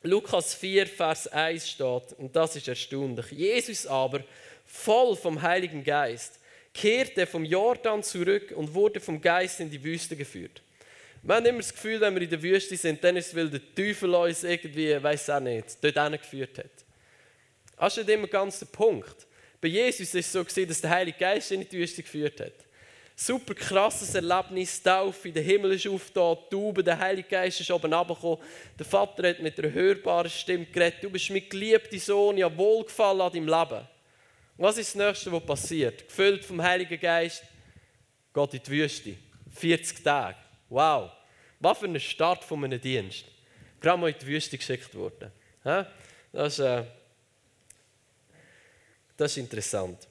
Lukas 0.02 0.54
4, 0.54 0.88
Vers 0.88 1.28
1 1.28 1.70
steht, 1.70 2.14
und 2.18 2.36
das 2.36 2.56
ist 2.56 2.68
erstaunlich, 2.68 3.32
Jesus 3.32 3.88
aber, 3.88 4.24
voll 4.66 5.16
vom 5.16 5.42
Heiligen 5.42 5.84
Geist, 5.84 6.40
kehrte 6.74 7.26
vom 7.26 7.46
Jordan 7.46 8.04
zurück 8.04 8.54
und 8.56 8.74
wurde 8.74 9.00
vom 9.00 9.22
Geist 9.22 9.60
in 9.60 9.70
die 9.70 9.84
Wüste 9.84 10.16
geführt. 10.16 10.62
Wir 11.22 11.36
haben 11.36 11.46
immer 11.46 11.60
das 11.60 11.74
Gefühl, 11.74 12.02
wenn 12.02 12.16
wir 12.16 12.22
in 12.22 12.30
der 12.30 12.42
Wüste 12.42 12.76
sind, 12.76 13.02
dann 13.04 13.16
ist 13.16 13.28
es, 13.28 13.36
weil 13.36 13.50
der 13.50 13.62
Teufel 13.76 14.14
uns 14.14 14.44
irgendwie, 14.44 15.02
weiß 15.02 15.30
auch 15.30 15.40
nicht, 15.40 15.78
dort 15.82 16.22
geführt 16.22 16.58
hat. 16.58 16.83
Das 17.84 17.98
ist 17.98 18.08
nicht 18.08 18.16
immer 18.16 18.28
ganz 18.28 18.60
der 18.60 18.68
Punkt. 18.68 19.28
Bei 19.60 19.68
Jesus 19.68 20.14
war 20.14 20.20
es 20.22 20.32
so, 20.32 20.42
dass 20.42 20.80
der 20.80 20.90
Heilige 20.90 21.18
Geist 21.18 21.52
ihn 21.52 21.64
in 21.64 21.68
die 21.68 21.80
Wüste 21.80 22.02
geführt 22.02 22.40
hat. 22.40 22.54
Super 23.14 23.54
krasses 23.54 24.16
Erlebnis, 24.16 24.82
Taufe, 24.82 25.34
der 25.34 25.44
Himmel 25.44 25.74
ist 25.74 25.86
aufgetan, 25.88 26.38
die 26.46 26.56
Taube, 26.56 26.82
der 26.82 26.98
Heilige 26.98 27.28
Geist 27.28 27.60
ist 27.60 27.70
oben 27.70 27.94
runtergekommen. 27.94 28.40
Der 28.80 28.86
Vater 28.86 29.28
hat 29.28 29.42
mit 29.42 29.60
einer 29.60 29.74
hörbaren 29.74 30.30
Stimme 30.30 30.66
geredet, 30.68 31.04
du 31.04 31.10
bist 31.10 31.30
mein 31.30 31.50
geliebter 31.50 32.00
Sohn, 32.00 32.38
ja 32.38 32.56
wohlgefallen 32.56 33.20
an 33.20 33.34
deinem 33.34 33.48
Leben. 33.50 33.86
was 34.56 34.78
ist 34.78 34.96
das 34.96 35.06
Nächste, 35.06 35.34
was 35.34 35.46
passiert? 35.46 36.08
Gefüllt 36.08 36.46
vom 36.46 36.64
Heiligen 36.64 37.02
Geist, 37.02 37.44
geht 38.34 38.54
in 38.54 38.64
die 38.66 38.72
Wüste. 38.72 39.16
40 39.56 40.02
Tage. 40.02 40.38
Wow. 40.70 41.12
Was 41.60 41.80
für 41.80 41.88
ein 41.88 42.00
Start 42.00 42.46
von 42.46 42.64
einem 42.64 42.80
Dienst. 42.80 43.26
Gerade 43.82 44.00
mal 44.00 44.10
in 44.10 44.16
die 44.18 44.28
Wüste 44.28 44.58
geschickt 44.58 44.96
worden. 44.96 45.34
Das 46.32 46.54
ist, 46.54 46.60
äh, 46.60 46.86
das 49.18 49.32
ist 49.32 49.38
interessant. 49.38 50.08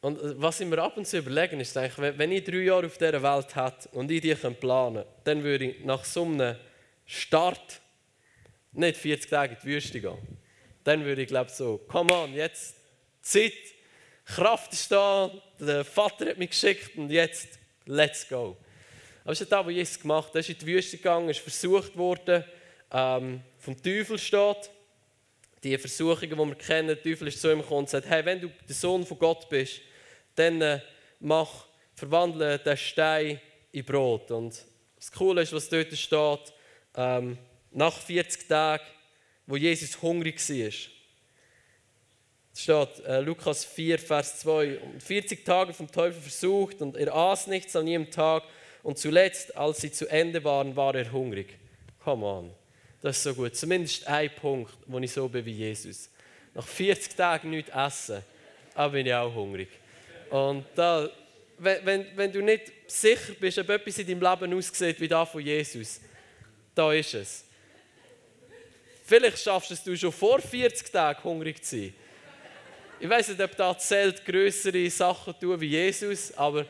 Und 0.00 0.18
äh, 0.18 0.40
was 0.40 0.60
ich 0.60 0.66
mir 0.66 0.78
ab 0.78 0.96
und 0.96 1.06
zu 1.06 1.18
überlegen 1.18 1.58
ist, 1.60 1.74
wenn 1.74 2.30
ich 2.30 2.44
drei 2.44 2.58
Jahre 2.58 2.86
auf 2.86 2.98
dieser 2.98 3.22
Welt 3.22 3.56
hätte 3.56 3.88
und 3.90 4.10
ich 4.10 4.20
die 4.20 4.34
planen 4.34 4.96
könnte, 4.96 5.06
dann 5.24 5.42
würde 5.42 5.64
ich 5.66 5.84
nach 5.84 6.04
so 6.04 6.24
einem 6.24 6.56
Start 7.04 7.80
nicht 8.72 8.96
40 8.98 9.30
Tage 9.30 9.54
in 9.54 9.60
die 9.62 9.66
Wüste 9.66 10.00
gehen. 10.00 10.18
Dann 10.84 11.04
würde 11.04 11.22
ich 11.22 11.28
glaube 11.28 11.50
so, 11.50 11.78
come 11.88 12.12
on, 12.12 12.34
jetzt 12.34 12.76
Zeit, 13.20 13.52
Kraft 14.24 14.72
ist 14.72 14.90
da, 14.92 15.30
der 15.58 15.84
Vater 15.84 16.26
hat 16.26 16.38
mich 16.38 16.50
geschickt 16.50 16.96
und 16.96 17.10
jetzt 17.10 17.58
let's 17.86 18.28
go. 18.28 18.56
Aber 19.24 19.32
das 19.32 19.40
ist 19.40 19.50
das, 19.50 19.66
was 19.66 19.72
Jesus 19.72 20.00
gemacht 20.00 20.28
hat. 20.28 20.36
Er 20.36 20.40
ist 20.40 20.50
in 20.50 20.58
die 20.58 20.66
Wüste 20.66 20.96
gegangen, 20.98 21.28
ist 21.28 21.40
versucht 21.40 21.96
worden, 21.96 22.44
ähm, 22.92 23.40
vom 23.58 23.82
Teufel 23.82 24.18
steht. 24.18 24.70
Die 25.66 25.76
Versuchungen, 25.78 26.30
die 26.30 26.36
wir 26.36 26.54
kennen, 26.54 26.86
der 26.86 27.02
Teufel 27.02 27.26
ist 27.26 27.40
zu 27.40 27.50
ihm 27.50 27.60
gekommen 27.60 27.80
und 27.80 27.90
sagt, 27.90 28.08
hey, 28.08 28.24
wenn 28.24 28.40
du 28.40 28.52
der 28.68 28.74
Sohn 28.76 29.04
von 29.04 29.18
Gott 29.18 29.48
bist, 29.48 29.80
dann 30.36 30.62
äh, 30.62 30.80
mach, 31.18 31.66
verwandle 31.92 32.60
den 32.60 32.76
Stein 32.76 33.40
in 33.72 33.84
Brot. 33.84 34.30
Und 34.30 34.64
das 34.94 35.10
Coole 35.10 35.42
ist, 35.42 35.52
was 35.52 35.68
dort 35.68 35.92
steht, 35.92 36.52
ähm, 36.94 37.36
nach 37.72 37.98
40 37.98 38.46
Tagen, 38.46 38.84
wo 39.44 39.56
Jesus 39.56 40.00
hungrig 40.00 40.38
war. 40.38 40.70
Steht 42.54 43.04
äh, 43.04 43.20
Lukas 43.22 43.64
4, 43.64 43.98
Vers 43.98 44.38
2. 44.38 44.80
40 45.00 45.44
Tage 45.44 45.74
vom 45.74 45.90
Teufel 45.90 46.22
versucht 46.22 46.80
und 46.80 46.96
er 46.96 47.12
aß 47.12 47.48
nichts 47.48 47.74
an 47.74 47.88
jedem 47.88 48.08
Tag. 48.08 48.44
Und 48.84 48.98
zuletzt, 48.98 49.56
als 49.56 49.78
sie 49.78 49.90
zu 49.90 50.06
Ende 50.06 50.44
waren, 50.44 50.76
war 50.76 50.94
er 50.94 51.10
hungrig. 51.10 51.58
Come 52.04 52.24
on. 52.24 52.65
Das 53.02 53.16
ist 53.16 53.22
so 53.22 53.34
gut. 53.34 53.54
Zumindest 53.54 54.06
ein 54.06 54.30
Punkt, 54.34 54.74
wo 54.86 54.98
ich 54.98 55.12
so 55.12 55.28
bin 55.28 55.44
wie 55.44 55.52
Jesus. 55.52 56.08
Nach 56.54 56.66
40 56.66 57.16
Tagen 57.16 57.50
nichts 57.50 57.70
essen, 57.74 58.22
aber 58.74 58.92
bin 58.92 59.06
ich 59.06 59.14
auch 59.14 59.34
hungrig. 59.34 59.68
Und 60.30 60.64
da, 60.74 61.08
wenn, 61.58 62.06
wenn, 62.16 62.32
du 62.32 62.42
nicht 62.42 62.72
sicher 62.86 63.34
bist, 63.38 63.58
ob 63.58 63.68
etwas 63.68 63.98
in 63.98 64.06
deinem 64.06 64.20
Leben 64.20 64.54
aussieht 64.54 65.00
wie 65.00 65.08
das 65.08 65.28
von 65.28 65.40
Jesus, 65.40 66.00
da 66.74 66.92
ist 66.92 67.14
es. 67.14 67.44
Vielleicht 69.04 69.38
schaffst 69.38 69.70
es 69.70 69.84
du 69.84 69.96
schon 69.96 70.12
vor 70.12 70.40
40 70.40 70.90
Tagen 70.90 71.22
hungrig 71.22 71.62
zu 71.62 71.76
sein. 71.76 71.94
Ich 72.98 73.08
weiß 73.08 73.28
nicht, 73.28 73.40
ob 73.40 73.54
da 73.56 73.76
zählt 73.76 74.24
größere 74.24 74.90
Sachen 74.90 75.38
tun 75.38 75.60
wie 75.60 75.68
Jesus, 75.68 76.32
aber 76.32 76.64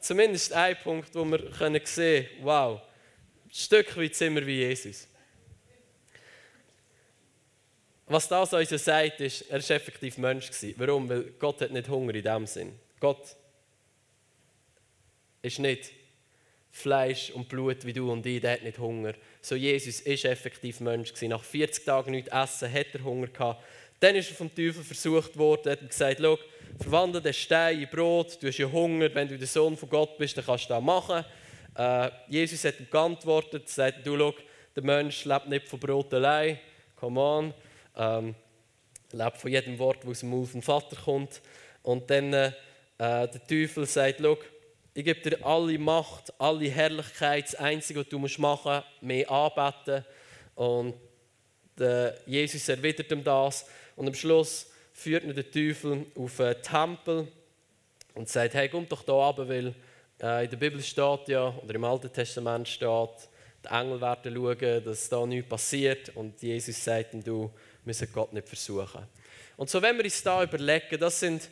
zumindest 0.00 0.52
ein 0.52 0.76
Punkt, 0.82 1.14
wo 1.14 1.24
wir 1.24 1.50
können 1.50 1.80
sehen, 1.84 2.26
wow, 2.40 2.80
ein 3.44 3.54
Stück 3.54 3.96
weit 3.96 4.14
sind 4.14 4.34
wir 4.34 4.46
wie 4.46 4.60
Jesus. 4.60 5.06
Was 8.12 8.28
das 8.28 8.52
uns 8.52 8.68
sagt, 8.68 9.20
ist, 9.22 9.40
er 9.48 9.66
war 9.66 9.76
effektiv 9.76 10.18
Mensch. 10.18 10.50
Warum? 10.76 11.08
Weil 11.08 11.22
Gott 11.38 11.62
hat 11.62 11.70
nicht 11.70 11.88
Hunger 11.88 12.14
in 12.14 12.22
dem 12.22 12.46
Sinn. 12.46 12.78
Gott 13.00 13.34
ist 15.40 15.58
nicht 15.58 15.92
Fleisch 16.70 17.30
und 17.30 17.48
Blut 17.48 17.86
wie 17.86 17.94
du 17.94 18.12
und 18.12 18.26
ich, 18.26 18.42
der 18.42 18.52
hat 18.52 18.64
nicht 18.64 18.78
Hunger. 18.78 19.14
So 19.40 19.54
Jesus 19.54 20.00
ist 20.00 20.26
effektiv 20.26 20.80
Mensch. 20.80 21.10
Nach 21.22 21.42
40 21.42 21.86
Tagen 21.86 22.10
nichts 22.10 22.30
essen, 22.30 22.70
hat 22.70 22.88
er 22.92 23.02
Hunger 23.02 23.28
gehabt. 23.28 23.64
Dann 23.98 24.14
ist 24.14 24.28
er 24.28 24.36
vom 24.36 24.54
Teufel 24.54 24.84
versucht 24.84 25.34
worden, 25.38 25.72
hat 25.72 25.88
gesagt, 25.88 26.18
schau, 26.20 26.38
verwandle 26.82 27.22
den 27.22 27.32
Stein 27.32 27.80
in 27.80 27.88
Brot, 27.88 28.36
du 28.42 28.48
hast 28.48 28.58
ja 28.58 28.70
Hunger, 28.70 29.08
wenn 29.14 29.28
du 29.28 29.38
der 29.38 29.48
Sohn 29.48 29.74
von 29.74 29.88
Gott 29.88 30.18
bist, 30.18 30.36
dann 30.36 30.44
kannst 30.44 30.66
du 30.66 30.74
das 30.74 30.82
machen. 30.82 31.24
Äh, 31.76 32.10
Jesus 32.28 32.62
hat 32.64 32.78
ihm 32.78 32.90
geantwortet, 32.90 33.70
sagt, 33.70 34.06
du 34.06 34.18
schau, 34.18 34.34
der 34.76 34.82
Mensch 34.82 35.24
lebt 35.24 35.48
nicht 35.48 35.66
von 35.66 35.80
Brot 35.80 36.12
allein, 36.12 36.58
come 36.96 37.18
on, 37.18 37.54
ähm, 37.96 38.34
lebt 39.12 39.36
von 39.38 39.50
jedem 39.50 39.78
Wort, 39.78 39.98
das 40.02 40.10
aus 40.10 40.20
dem 40.20 40.30
Mund 40.30 40.48
vom 40.48 40.62
Vater 40.62 40.96
kommt. 40.96 41.40
Und 41.82 42.10
dann 42.10 42.32
äh, 42.32 42.52
der 42.98 43.46
Teufel 43.46 43.86
sagt, 43.86 44.20
schau, 44.20 44.38
ich 44.94 45.04
gebe 45.04 45.20
dir 45.20 45.44
alle 45.44 45.78
Macht, 45.78 46.32
alle 46.38 46.68
Herrlichkeit, 46.68 47.46
das 47.46 47.54
Einzige, 47.54 48.00
was 48.00 48.08
du 48.08 48.18
machen 48.18 48.72
musst, 48.72 49.02
mehr 49.02 49.30
anbeten. 49.30 50.04
Und 50.54 50.94
äh, 51.80 52.12
Jesus 52.26 52.68
erwidert 52.68 53.10
ihm 53.10 53.24
das. 53.24 53.66
Und 53.96 54.06
am 54.06 54.14
Schluss 54.14 54.70
führt 54.92 55.24
ihn 55.24 55.34
der 55.34 55.50
Teufel 55.50 56.06
auf 56.14 56.40
einen 56.40 56.62
Tempel 56.62 57.28
und 58.14 58.28
sagt, 58.28 58.54
hey, 58.54 58.68
komm 58.68 58.88
doch 58.88 59.04
hier 59.04 59.14
runter, 59.14 59.48
weil 59.48 59.74
äh, 60.22 60.44
in 60.44 60.50
der 60.50 60.56
Bibel 60.56 60.82
steht 60.82 61.28
ja, 61.28 61.48
oder 61.48 61.74
im 61.74 61.84
Alten 61.84 62.12
Testament 62.12 62.68
steht, 62.68 63.28
die 63.64 63.68
Engel 63.68 64.00
werden 64.00 64.34
schauen, 64.34 64.84
dass 64.84 65.08
da 65.08 65.24
nichts 65.24 65.48
passiert. 65.48 66.14
Und 66.16 66.42
Jesus 66.42 66.84
sagt 66.84 67.14
ihm, 67.14 67.24
du 67.24 67.50
müssen 67.84 68.08
Gott 68.12 68.32
nicht 68.32 68.48
versuchen. 68.48 69.06
Und 69.56 69.70
so, 69.70 69.80
wenn 69.82 69.96
wir 69.96 70.04
uns 70.04 70.22
da 70.22 70.42
überlegen, 70.42 70.98
das 70.98 71.20
sind, 71.20 71.48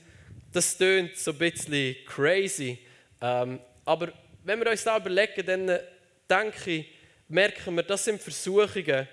das 0.52 0.76
tönt 0.76 1.16
so 1.16 1.32
ein 1.32 1.38
bisschen 1.38 1.96
crazy, 2.06 2.78
ähm, 3.20 3.60
aber 3.84 4.12
wenn 4.44 4.58
wir 4.60 4.70
uns 4.70 4.84
da 4.84 4.96
überlegen, 4.96 5.44
dann 5.44 5.68
äh, 5.68 5.82
denke 6.28 6.70
ich, 6.70 6.86
merken 7.28 7.74
wir, 7.74 7.82
das 7.82 8.04
sind 8.04 8.20
Versuchungen, 8.20 9.08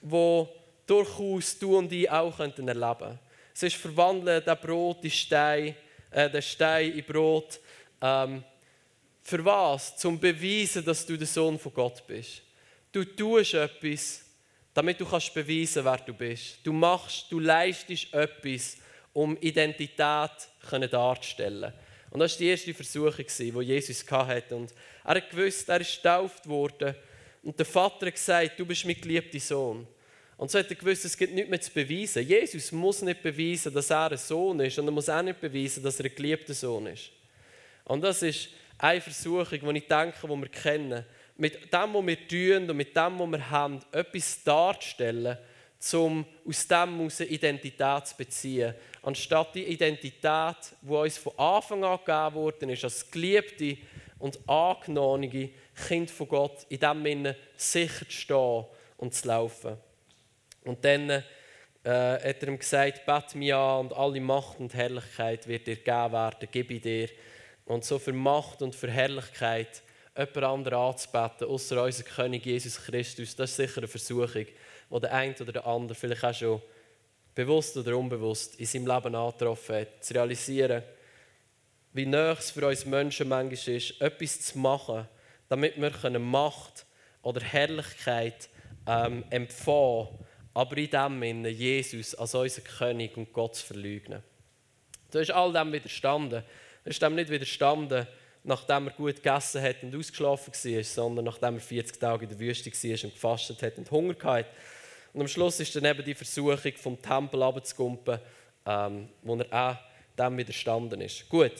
die 0.00 0.46
durchaus 0.86 1.58
du 1.58 1.78
und 1.78 1.92
ich 1.92 2.10
auch 2.10 2.38
erleben 2.38 2.66
könnten. 2.66 3.18
Es 3.54 3.62
ist 3.62 3.76
verwandeln, 3.76 4.42
der 4.44 4.56
Brot 4.56 5.04
in 5.04 5.10
Stein, 5.10 5.74
äh, 6.10 6.28
den 6.30 6.42
Stein 6.42 6.92
in 6.92 7.04
Brot. 7.04 7.60
Ähm, 8.00 8.42
für 9.22 9.44
was? 9.44 9.96
Zum 9.96 10.18
beweisen, 10.18 10.84
dass 10.84 11.06
du 11.06 11.16
der 11.16 11.26
Sohn 11.26 11.58
von 11.58 11.72
Gott 11.72 12.04
bist. 12.06 12.42
Du 12.90 13.04
tust 13.04 13.54
etwas, 13.54 14.21
damit 14.74 15.00
du 15.00 15.06
kannst 15.06 15.34
beweisen, 15.34 15.84
wer 15.84 15.98
du 15.98 16.14
bist. 16.14 16.58
Du 16.64 16.72
machst, 16.72 17.26
du 17.30 17.38
leistest 17.38 18.12
etwas, 18.14 18.78
um 19.12 19.36
Identität 19.38 20.30
darzustellen. 20.90 21.72
Und 22.10 22.20
das 22.20 22.32
war 22.32 22.38
die 22.38 22.48
erste 22.48 22.74
Versuchung, 22.74 23.26
die 23.38 23.64
Jesus 23.64 24.04
hatte. 24.10 24.56
Und 24.56 24.72
er 25.04 25.14
hat 25.14 25.30
gewusst, 25.30 25.68
er 25.68 25.80
ist 25.80 25.96
getauft 25.96 26.46
worden. 26.46 26.94
Und 27.42 27.58
der 27.58 27.66
Vater 27.66 28.06
hat 28.06 28.14
gesagt, 28.14 28.58
du 28.58 28.66
bist 28.66 28.84
mein 28.84 29.00
geliebter 29.00 29.40
Sohn. 29.40 29.86
Und 30.36 30.50
so 30.50 30.58
hat 30.58 30.68
er 30.68 30.76
gewusst, 30.76 31.04
es 31.04 31.16
gibt 31.16 31.34
nichts 31.34 31.50
mehr 31.50 31.60
zu 31.60 31.70
beweisen. 31.70 32.26
Jesus 32.26 32.72
muss 32.72 33.02
nicht 33.02 33.22
beweisen, 33.22 33.72
dass 33.72 33.90
er 33.90 34.10
ein 34.10 34.18
Sohn 34.18 34.60
ist. 34.60 34.78
Und 34.78 34.86
er 34.86 34.90
muss 34.90 35.08
auch 35.08 35.22
nicht 35.22 35.40
beweisen, 35.40 35.82
dass 35.82 36.00
er 36.00 36.06
ein 36.06 36.14
geliebter 36.14 36.54
Sohn 36.54 36.86
ist. 36.86 37.10
Und 37.84 38.02
das 38.02 38.22
ist 38.22 38.48
eine 38.78 39.00
Versuchung, 39.00 39.60
die 39.60 39.78
ich 39.78 39.86
denke, 39.86 40.16
die 40.22 40.28
wir 40.28 40.48
kennen. 40.48 41.04
Mit 41.42 41.74
dem, 41.74 41.92
was 41.92 42.06
wir 42.06 42.28
tun 42.28 42.70
und 42.70 42.76
mit 42.76 42.94
dem, 42.94 43.18
was 43.18 43.30
wir 43.32 43.50
haben, 43.50 43.80
etwas 43.90 44.44
darzustellen, 44.44 45.36
um 45.92 46.24
aus 46.46 46.68
dem 46.68 46.96
heraus 46.98 47.18
Identität 47.18 48.06
zu 48.06 48.16
beziehen. 48.16 48.72
Anstatt 49.02 49.56
die 49.56 49.64
Identität, 49.64 50.56
die 50.80 50.88
uns 50.88 51.18
von 51.18 51.36
Anfang 51.36 51.82
an 51.82 51.98
gegeben 51.98 52.34
wurde, 52.36 52.72
ist 52.72 52.84
als 52.84 53.10
geliebte 53.10 53.76
und 54.20 54.38
angenommene 54.48 55.50
Kind 55.88 56.12
von 56.12 56.28
Gott, 56.28 56.64
in 56.68 56.78
dem 56.78 57.02
Sinne 57.02 57.36
sicher 57.56 58.08
zu 58.08 58.12
stehen 58.12 58.64
und 58.98 59.12
zu 59.12 59.26
laufen. 59.26 59.76
Und 60.62 60.84
dann 60.84 61.10
äh, 61.10 61.22
hat 61.82 62.40
er 62.40 62.46
ihm 62.46 62.58
gesagt, 62.60 63.04
bet 63.04 63.34
mir 63.34 63.56
an 63.56 63.86
und 63.86 63.92
alle 63.94 64.20
Macht 64.20 64.60
und 64.60 64.74
Herrlichkeit 64.74 65.48
wird 65.48 65.66
dir 65.66 65.74
gegeben 65.74 66.12
werden, 66.12 66.48
gebe 66.52 66.74
ich 66.74 66.82
dir. 66.82 67.08
und 67.64 67.84
so 67.84 67.98
für 67.98 68.12
Macht 68.12 68.62
und 68.62 68.76
für 68.76 68.92
Herrlichkeit 68.92 69.82
jemand 70.16 70.44
anderen 70.44 70.78
anzubeten, 70.78 71.48
außer 71.48 71.82
unser 71.82 72.02
König 72.04 72.44
Jesus 72.46 72.82
Christus, 72.82 73.36
das 73.36 73.50
ist 73.50 73.56
sicher 73.56 73.78
eine 73.78 73.88
Versuchung, 73.88 74.46
die 74.46 75.00
der 75.00 75.12
eine 75.12 75.34
oder 75.40 75.52
der 75.52 75.66
andere 75.66 75.94
vielleicht 75.94 76.24
auch 76.24 76.34
schon 76.34 76.62
bewusst 77.34 77.76
oder 77.76 77.96
unbewusst 77.96 78.56
in 78.56 78.66
seinem 78.66 78.86
Leben 78.86 79.14
angetroffen 79.14 79.76
hat. 79.76 80.04
Zu 80.04 80.14
realisieren, 80.14 80.82
wie 81.94 82.06
nah 82.06 82.32
es 82.32 82.50
für 82.50 82.66
uns 82.66 82.84
Menschen 82.84 83.28
manchmal 83.28 83.76
ist, 83.76 84.00
etwas 84.00 84.40
zu 84.40 84.58
machen, 84.58 85.08
damit 85.48 85.80
wir 85.80 86.18
Macht 86.18 86.86
oder 87.22 87.40
Herrlichkeit 87.40 88.48
ähm, 88.86 89.24
empfangen 89.30 90.08
aber 90.54 90.76
in 90.76 90.90
dem 90.90 91.20
Sinne 91.20 91.48
Jesus 91.48 92.14
als 92.14 92.34
unser 92.34 92.62
König 92.62 93.16
und 93.16 93.32
Gott 93.32 93.56
zu 93.56 93.66
verleugnen. 93.66 94.22
Du 95.10 95.18
hast 95.18 95.30
all 95.30 95.52
dem 95.52 95.72
widerstanden. 95.72 96.42
Du 96.84 96.90
hast 96.90 97.00
dem 97.00 97.14
nicht 97.14 97.30
widerstanden, 97.30 98.06
nachdem 98.44 98.88
er 98.88 98.92
gut 98.92 99.16
gegessen 99.16 99.62
hat 99.62 99.82
und 99.82 99.94
ausgeschlafen 99.94 100.52
war, 100.52 100.84
sondern 100.84 101.24
nachdem 101.24 101.54
er 101.54 101.60
40 101.60 102.00
Tage 102.00 102.24
in 102.24 102.30
der 102.30 102.38
Wüste 102.38 102.70
war 102.70 103.04
und 103.04 103.14
gefastet 103.14 103.62
hat 103.62 103.78
und 103.78 103.90
Hunger 103.90 104.16
hatte. 104.22 104.48
Und 105.12 105.20
am 105.20 105.28
Schluss 105.28 105.60
ist 105.60 105.76
dann 105.76 105.84
eben 105.84 106.04
die 106.04 106.14
Versuchung, 106.14 106.72
vom 106.76 107.00
Tempel 107.00 107.42
runterzugumpen, 107.42 108.18
ähm, 108.66 109.08
wo 109.22 109.36
er 109.36 109.70
auch 109.70 109.76
dem 110.18 110.36
widerstanden 110.38 111.00
ist. 111.00 111.28
Gut, 111.28 111.52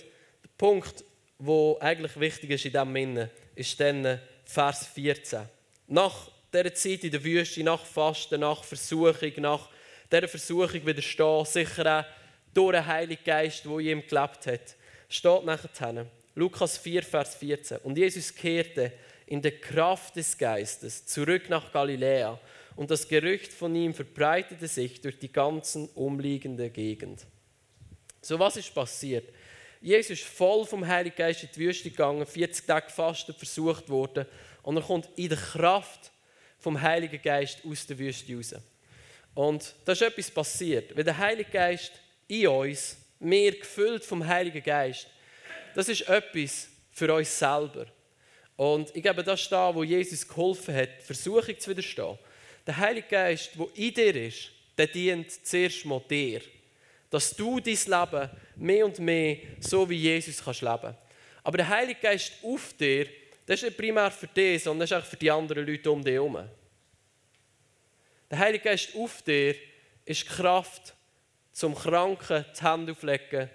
der 0.42 0.50
Punkt, 0.56 1.04
der 1.38 1.76
eigentlich 1.80 2.18
wichtig 2.18 2.50
ist 2.50 2.64
in 2.64 2.72
diesem 2.72 2.94
Sinne, 2.94 3.30
ist 3.54 3.78
dann 3.78 4.20
Vers 4.44 4.86
14. 4.86 5.42
Nach 5.88 6.30
dieser 6.52 6.74
Zeit 6.74 7.04
in 7.04 7.10
der 7.10 7.24
Wüste, 7.24 7.62
nach 7.62 7.84
Fasten, 7.84 8.40
nach 8.40 8.64
Versuchung, 8.64 9.32
nach 9.38 9.68
dieser 10.10 10.28
Versuchung 10.28 10.86
widerstehen, 10.86 11.44
sicher 11.44 12.00
auch 12.00 12.04
durch 12.54 12.72
den 12.72 12.86
Heiligen 12.86 13.24
Geist, 13.24 13.64
der 13.64 13.72
in 13.72 13.86
ihm 13.86 14.06
gelebt 14.06 14.46
hat, 14.46 14.76
steht 15.08 15.44
nachher 15.44 16.06
Lukas 16.34 16.78
4, 16.78 17.02
Vers 17.02 17.34
14. 17.34 17.78
Und 17.78 17.98
Jesus 17.98 18.34
kehrte 18.34 18.92
in 19.26 19.42
der 19.42 19.58
Kraft 19.58 20.16
des 20.16 20.36
Geistes 20.36 21.06
zurück 21.06 21.48
nach 21.48 21.72
Galiläa 21.72 22.38
und 22.76 22.90
das 22.90 23.06
Gerücht 23.06 23.52
von 23.52 23.74
ihm 23.74 23.94
verbreitete 23.94 24.66
sich 24.66 25.00
durch 25.00 25.18
die 25.18 25.32
ganzen 25.32 25.88
umliegende 25.90 26.70
Gegend. 26.70 27.26
So 28.20 28.38
was 28.38 28.56
ist 28.56 28.74
passiert? 28.74 29.28
Jesus 29.80 30.20
ist 30.20 30.22
voll 30.22 30.64
vom 30.64 30.86
Heiligen 30.86 31.16
Geist 31.16 31.42
in 31.42 31.48
die 31.54 31.60
Wüste 31.60 31.90
gegangen, 31.90 32.24
40 32.24 32.66
Tage 32.66 32.86
gefastet, 32.86 33.36
versucht 33.36 33.88
worden 33.88 34.26
und 34.62 34.76
er 34.76 34.82
kommt 34.82 35.08
in 35.16 35.28
der 35.28 35.38
Kraft 35.38 36.12
vom 36.58 36.80
Heiligen 36.80 37.20
Geist 37.20 37.58
aus 37.66 37.86
der 37.86 37.98
Wüste 37.98 38.34
raus. 38.34 38.54
Und 39.34 39.74
da 39.84 39.92
ist 39.92 40.02
etwas 40.02 40.30
passiert. 40.30 40.94
Wenn 40.94 41.04
der 41.04 41.18
Heilige 41.18 41.50
Geist 41.50 41.92
in 42.28 42.46
uns, 42.48 42.96
mehr 43.18 43.52
gefüllt 43.52 44.04
vom 44.04 44.26
Heiligen 44.26 44.62
Geist, 44.62 45.08
das 45.74 45.88
ist 45.88 46.08
etwas 46.08 46.68
für 46.90 47.12
uns 47.14 47.38
selber. 47.38 47.86
Und 48.56 48.94
ich 48.94 49.02
glaube, 49.02 49.24
das 49.24 49.42
ist 49.42 49.52
da, 49.52 49.74
wo 49.74 49.82
Jesus 49.82 50.26
geholfen 50.26 50.74
hat, 50.74 51.02
Versuchung 51.02 51.58
zu 51.58 51.70
widerstehen. 51.70 52.18
Der 52.66 52.76
Heilige 52.76 53.08
Geist, 53.08 53.50
der 53.56 53.66
in 53.74 53.94
dir 53.94 54.16
ist, 54.16 54.50
der 54.76 54.86
dient 54.86 55.30
zuerst 55.46 55.84
mal 55.84 56.02
dir. 56.08 56.40
Dass 57.10 57.34
du 57.34 57.60
dein 57.60 57.74
Leben 57.74 58.30
mehr 58.56 58.86
und 58.86 58.98
mehr 58.98 59.38
so 59.60 59.88
wie 59.88 59.96
Jesus 59.96 60.42
kannst 60.42 60.62
leben. 60.62 60.94
Aber 61.42 61.56
der 61.56 61.68
Heilige 61.68 62.00
Geist 62.00 62.32
auf 62.42 62.72
dir, 62.74 63.06
das 63.46 63.56
ist 63.56 63.64
nicht 63.64 63.76
primär 63.76 64.10
für 64.10 64.28
dich, 64.28 64.62
sondern 64.62 64.88
das 64.88 64.92
ist 64.92 65.04
auch 65.04 65.10
für 65.10 65.16
die 65.16 65.30
anderen 65.30 65.66
Leute 65.66 65.90
um 65.90 66.04
dich 66.04 66.14
herum. 66.14 66.38
Der 68.30 68.38
Heilige 68.38 68.64
Geist 68.64 68.94
auf 68.96 69.22
dir 69.22 69.54
ist 70.04 70.26
Kraft, 70.26 70.94
zum 71.52 71.74
Kranken 71.74 72.44
die 72.58 72.64
Hände 72.64 72.92
auflegen 72.92 73.50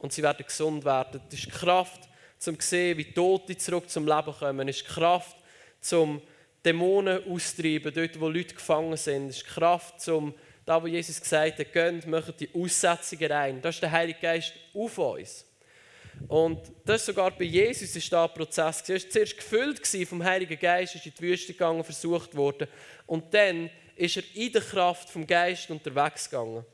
und 0.00 0.12
sie 0.12 0.22
werden 0.22 0.44
gesund 0.44 0.84
werden. 0.84 1.20
Das 1.30 1.38
ist 1.38 1.50
Kraft, 1.50 2.08
zum 2.38 2.58
zu 2.58 2.66
sehen, 2.66 2.98
wie 2.98 3.12
Tote 3.12 3.56
zurück 3.56 3.88
zum 3.88 4.06
Leben 4.06 4.32
kommen. 4.32 4.68
Es 4.68 4.78
ist 4.78 4.86
Kraft, 4.86 5.36
zum 5.80 6.20
Dämonen 6.64 7.24
austreiben, 7.26 7.92
dort 7.94 8.20
wo 8.20 8.28
Leute 8.28 8.54
gefangen 8.54 8.96
sind. 8.96 9.28
Es 9.28 9.38
ist 9.38 9.46
Kraft, 9.46 10.00
zum 10.00 10.34
da 10.64 10.80
wo 10.80 10.86
Jesus 10.86 11.20
gesagt 11.20 11.58
hat, 11.58 11.72
gönnt, 11.72 12.06
machen 12.06 12.34
die 12.38 12.48
Aussetzungen 12.54 13.32
rein. 13.32 13.60
Das 13.60 13.74
ist 13.74 13.82
der 13.82 13.90
Heilige 13.90 14.20
Geist 14.20 14.52
auf 14.72 14.98
uns. 14.98 15.44
Und 16.28 16.60
das 16.84 17.06
sogar 17.06 17.30
bei 17.32 17.44
Jesus 17.44 17.96
ist 17.96 18.14
ein 18.14 18.28
Prozess. 18.34 18.88
Er 18.88 18.94
war 18.94 19.10
zuerst 19.10 19.36
gefüllt 19.36 19.86
vom 20.06 20.22
Heiligen 20.22 20.58
Geist, 20.58 20.94
ist 20.94 21.06
in 21.06 21.12
die 21.18 21.22
Wüste 21.22 21.54
gegangen, 21.54 21.82
versucht 21.82 22.36
worden. 22.36 22.68
Und 23.06 23.32
dann 23.34 23.70
ist 23.96 24.16
er 24.16 24.22
in 24.34 24.52
der 24.52 24.62
Kraft 24.62 25.10
vom 25.10 25.26
Geist 25.26 25.70
unterwegs 25.70 26.30
gegangen. 26.30 26.64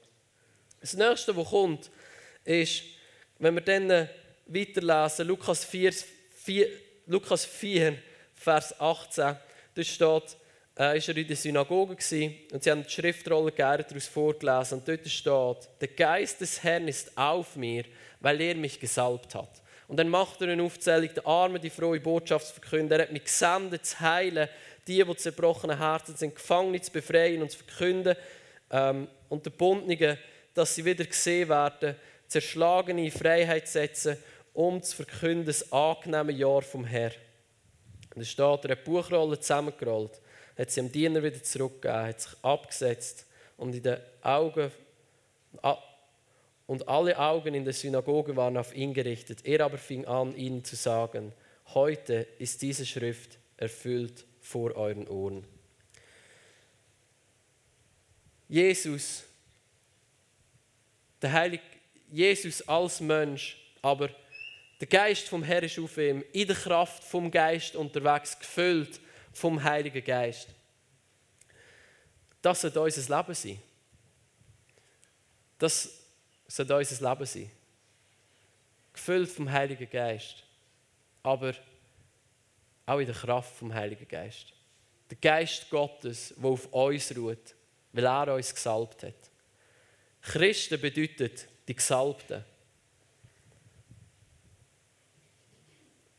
Das 0.81 0.95
nächste, 0.95 1.35
was 1.37 1.49
kommt, 1.49 1.91
ist, 2.45 2.83
wenn 3.39 3.55
wir 3.55 3.61
dann 3.61 4.09
weiterlesen, 4.47 5.27
Lukas 5.27 5.65
4, 5.65 5.93
4, 6.45 6.69
Lukas 7.07 7.45
4 7.45 7.99
Vers 8.35 8.79
18, 8.81 9.37
da 9.75 9.83
steht, 9.83 10.37
äh, 10.79 10.99
ist 10.99 11.09
er 11.09 11.17
in 11.17 11.27
der 11.27 11.37
Synagoge 11.37 11.93
und 11.93 12.03
sie 12.03 12.71
haben 12.71 12.83
die 12.83 12.91
Schriftrolle 12.91 13.53
gerne 13.53 13.85
daraus 13.85 14.07
vorgelesen 14.07 14.79
und 14.79 14.89
dort 14.89 15.09
steht, 15.09 15.69
der 15.81 15.89
Geist 15.89 16.41
des 16.41 16.63
Herrn 16.63 16.89
ist 16.89 17.17
auf 17.17 17.57
mir, 17.57 17.85
weil 18.21 18.41
er 18.41 18.55
mich 18.55 18.79
gesalbt 18.79 19.35
hat. 19.35 19.63
Und 19.89 19.99
dann 19.99 20.09
macht 20.09 20.41
er 20.41 20.49
eine 20.49 20.63
Aufzählung, 20.63 21.11
der 21.15 21.27
Arme 21.27 21.61
die 21.61 21.71
frohe 21.71 22.01
Botschaft 22.01 22.49
zu 22.49 22.55
verkünden. 22.55 22.99
Er 22.99 23.05
hat 23.05 23.13
mich 23.13 23.25
gesendet, 23.25 23.87
zu 23.87 24.01
heilen, 24.01 24.49
die, 24.87 25.03
die 25.03 25.17
zerbrochenen 25.17 25.79
Herzen 25.79 26.17
sind, 26.17 26.35
Gefangene 26.35 26.81
zu 26.81 26.91
befreien 26.91 27.43
und 27.43 27.51
zu 27.51 27.59
verkünden 27.59 28.17
ähm, 28.71 29.09
und 29.29 29.45
der 29.47 29.51
Bundnigen, 29.51 30.19
dass 30.55 30.75
sie 30.75 30.85
wieder 30.85 31.05
gesehen 31.05 31.49
werden, 31.49 31.97
zerschlagene 32.29 33.05
in 33.05 33.11
Freiheit 33.11 33.69
setzen, 33.69 34.17
um 34.53 34.83
zu 34.83 34.97
verkünden 34.97 35.47
das 35.47 35.73
angenehme 35.73 36.33
Jahr 36.33 36.63
vom 36.63 36.85
Herrn. 36.85 37.13
Dann 38.15 38.25
steht, 38.25 38.65
er 38.65 38.77
die 38.77 38.85
Buchrolle 38.85 39.39
zusammengerollt, 39.39 40.21
hat 40.57 40.71
sie 40.71 40.81
dem 40.81 40.91
Diener 40.91 41.23
wieder 41.23 41.43
zurückgegeben, 41.43 42.07
hat 42.07 42.21
sich 42.21 42.33
abgesetzt 42.43 43.27
und 43.57 43.75
in 43.75 43.83
den 43.83 43.99
Augen 44.23 44.71
und 46.67 46.89
alle 46.89 47.19
Augen 47.19 47.55
in 47.55 47.65
der 47.65 47.75
Synagoge 47.75 48.35
waren 48.35 48.57
auf 48.57 48.75
ihn 48.75 48.93
gerichtet. 48.93 49.45
Er 49.45 49.65
aber 49.65 49.79
fing 49.79 50.05
an, 50.07 50.37
ihnen 50.37 50.65
zu 50.65 50.77
sagen, 50.77 51.33
heute 51.75 52.27
ist 52.39 52.63
diese 52.63 52.85
Schrift 52.85 53.39
erfüllt 53.57 54.25
vor 54.41 54.75
euren 54.75 55.07
Ohren. 55.09 55.45
Jesus, 58.49 59.25
der 61.23 61.33
Heilige 61.33 61.63
Jesus 62.11 62.67
als 62.69 63.01
Mensch, 63.01 63.57
aber 63.83 64.11
der 64.81 64.89
Geist 64.89 65.29
vom 65.29 65.43
Herrn 65.43 65.65
ist 65.65 65.79
auf 65.79 65.97
ihm, 65.97 66.25
in 66.33 66.47
der 66.47 66.57
Kraft 66.57 67.03
vom 67.03 67.31
Geist 67.31 67.77
unterwegs, 67.77 68.39
gefüllt 68.39 69.01
vom 69.33 69.63
Heiligen 69.63 70.05
Geist. 70.05 70.49
Das 72.43 72.61
soll 72.61 72.77
unser 72.77 73.17
Leben 73.17 73.35
sein. 73.35 73.59
Das 75.59 76.05
soll 76.47 76.71
unser 76.71 77.11
Leben 77.11 77.27
sein. 77.27 77.51
Gefüllt 78.93 79.31
vom 79.31 79.51
Heiligen 79.51 79.89
Geist. 79.91 80.45
Aber 81.23 81.55
auch 82.85 82.99
in 82.99 83.07
der 83.07 83.15
Kraft 83.15 83.57
vom 83.57 83.75
Heiligen 83.75 84.07
Geist. 84.07 84.53
Der 85.11 85.17
Geist 85.17 85.71
Gottes, 85.71 86.35
der 86.37 86.51
auf 86.51 86.67
uns 86.73 87.17
ruht, 87.17 87.55
weil 87.93 88.05
er 88.05 88.35
uns 88.35 88.55
gesalbt 88.55 89.03
hat. 89.03 89.15
Christen 90.21 90.81
bedeutet 90.81 91.49
die 91.67 91.75
Gesalbten. 91.75 92.45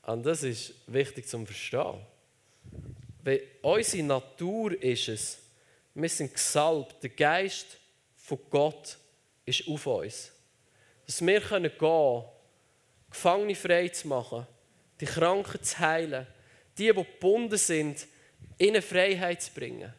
Und 0.04 0.26
das 0.26 0.44
ist 0.44 0.74
wichtig 0.88 1.28
zum 1.28 1.46
Verstehen. 1.46 2.00
Weil 3.24 3.42
unsere 3.62 4.04
Natur 4.04 4.82
ist 4.82 5.10
es, 5.10 5.40
wir 5.94 6.10
sind 6.10 6.34
gesalbt, 6.34 7.04
der 7.04 7.10
Geist 7.10 7.78
von 8.16 8.40
Gott 8.50 8.98
ist 9.46 9.68
auf 9.68 9.86
uns. 9.88 10.32
Dass 11.06 11.26
wir 11.26 11.40
gehen 11.40 11.72
können, 11.78 12.24
Gefangene 13.10 13.56
frei 13.56 13.90
zu 13.90 14.08
machen, 14.08 14.46
die 15.00 15.06
Kranken 15.06 15.64
zu 15.64 15.80
heilen, 15.80 16.28
die, 16.78 16.88
die 16.88 16.94
gebunden 16.94 17.58
sind, 17.58 18.08
in 18.58 18.82
Freiheit 18.82 19.42
zu 19.42 19.52
bringen. 19.54 19.94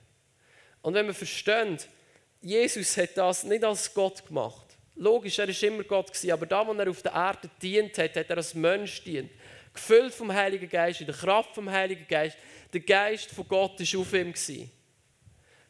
Und 0.82 0.94
wenn 0.94 1.06
wir 1.06 1.14
verstehen, 1.14 1.78
Jesus 2.40 2.96
hat 2.96 3.16
das 3.16 3.44
nicht 3.44 3.64
als 3.64 3.92
Gott 3.92 4.26
gemacht. 4.26 4.67
Logisch, 4.98 5.38
er 5.38 5.48
war 5.48 5.62
immer 5.62 5.84
Gott, 5.84 6.10
aber 6.30 6.46
da, 6.46 6.66
wo 6.66 6.72
er 6.72 6.90
auf 6.90 7.02
der 7.02 7.12
Erde 7.12 7.48
dient 7.62 7.96
hat, 7.98 8.16
hat 8.16 8.30
er 8.30 8.36
als 8.36 8.54
Mensch 8.54 9.02
dient. 9.04 9.30
Gefüllt 9.72 10.12
vom 10.12 10.32
Heiligen 10.32 10.68
Geist, 10.68 11.00
in 11.00 11.06
der 11.06 11.14
Kraft 11.14 11.54
vom 11.54 11.70
Heiligen 11.70 12.06
Geist. 12.08 12.36
Der 12.72 12.80
Geist 12.80 13.30
von 13.30 13.46
Gott 13.46 13.78
war 13.78 14.00
auf 14.00 14.12
ihm. 14.12 14.34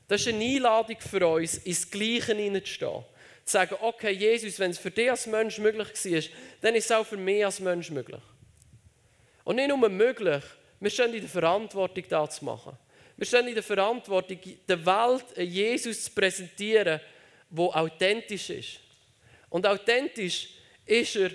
Das 0.09 0.23
ist 0.23 0.29
eine 0.29 0.43
Einladung 0.43 0.97
für 0.99 1.27
uns, 1.27 1.59
ins 1.59 1.91
Gleiche 1.91 2.35
hineinzustehen 2.35 3.05
zu 3.49 3.53
sagen, 3.53 3.77
okay, 3.81 4.13
Jesus, 4.13 4.59
wenn 4.59 4.71
es 4.71 4.79
für 4.79 4.91
dich 4.91 5.11
als 5.11 5.27
Mensch 5.27 5.59
möglich 5.59 5.89
war, 5.89 6.23
dann 6.61 6.75
ist 6.75 6.85
es 6.85 6.93
auch 6.93 7.07
für 7.07 7.17
mich 7.17 7.45
als 7.45 7.61
Mensch 7.61 7.91
möglich. 7.91 8.21
Und 9.45 9.57
nicht 9.57 9.69
nur 9.69 9.89
möglich, 9.89 10.43
wir 10.79 10.91
stehen 10.91 11.15
in 11.15 11.21
der 11.21 11.31
Verantwortung, 11.31 12.05
das 12.09 12.37
zu 12.37 12.45
machen. 12.45 12.77
Wir 13.17 13.27
stehen 13.27 13.49
in 13.49 13.55
der 13.55 13.63
Verantwortung, 13.63 14.39
der 14.69 14.87
Welt 14.87 15.37
einen 15.37 15.51
Jesus 15.51 16.05
zu 16.05 16.11
präsentieren, 16.13 17.01
der 17.51 17.77
authentisch 17.77 18.51
ist. 18.51 18.81
Und 19.51 19.67
authentisch 19.67 20.51
ist 20.85 21.17
er, 21.17 21.31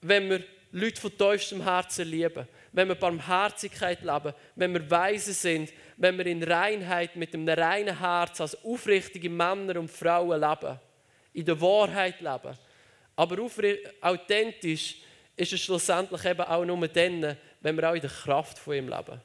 wenn 0.00 0.28
wir 0.28 0.44
Leute 0.72 1.00
von 1.00 1.16
tiefstem 1.16 1.62
Herzen 1.62 2.08
lieben, 2.08 2.48
wenn 2.72 2.88
wir 2.88 2.96
Barmherzigkeit 2.96 4.02
leben, 4.02 4.34
wenn 4.56 4.72
wir 4.72 4.90
weise 4.90 5.32
sind, 5.32 5.72
wenn 5.96 6.18
wir 6.18 6.26
in 6.26 6.42
Reinheit 6.42 7.14
mit 7.14 7.32
einem 7.32 7.48
reinen 7.48 7.98
Herz 7.98 8.40
als 8.40 8.64
aufrichtige 8.64 9.30
Männer 9.30 9.78
und 9.78 9.90
Frauen 9.90 10.40
leben, 10.40 10.80
in 11.32 11.44
der 11.44 11.60
Wahrheit 11.60 12.20
leben. 12.20 12.58
Aber 13.14 13.38
authentisch 14.00 14.96
ist 15.36 15.52
es 15.52 15.60
schlussendlich 15.60 16.24
eben 16.24 16.40
auch 16.40 16.64
nur 16.64 16.88
dann, 16.88 17.36
wenn 17.60 17.76
wir 17.76 17.90
auch 17.90 17.94
in 17.94 18.00
der 18.00 18.10
Kraft 18.10 18.58
von 18.58 18.74
ihm 18.74 18.88
leben. 18.88 19.20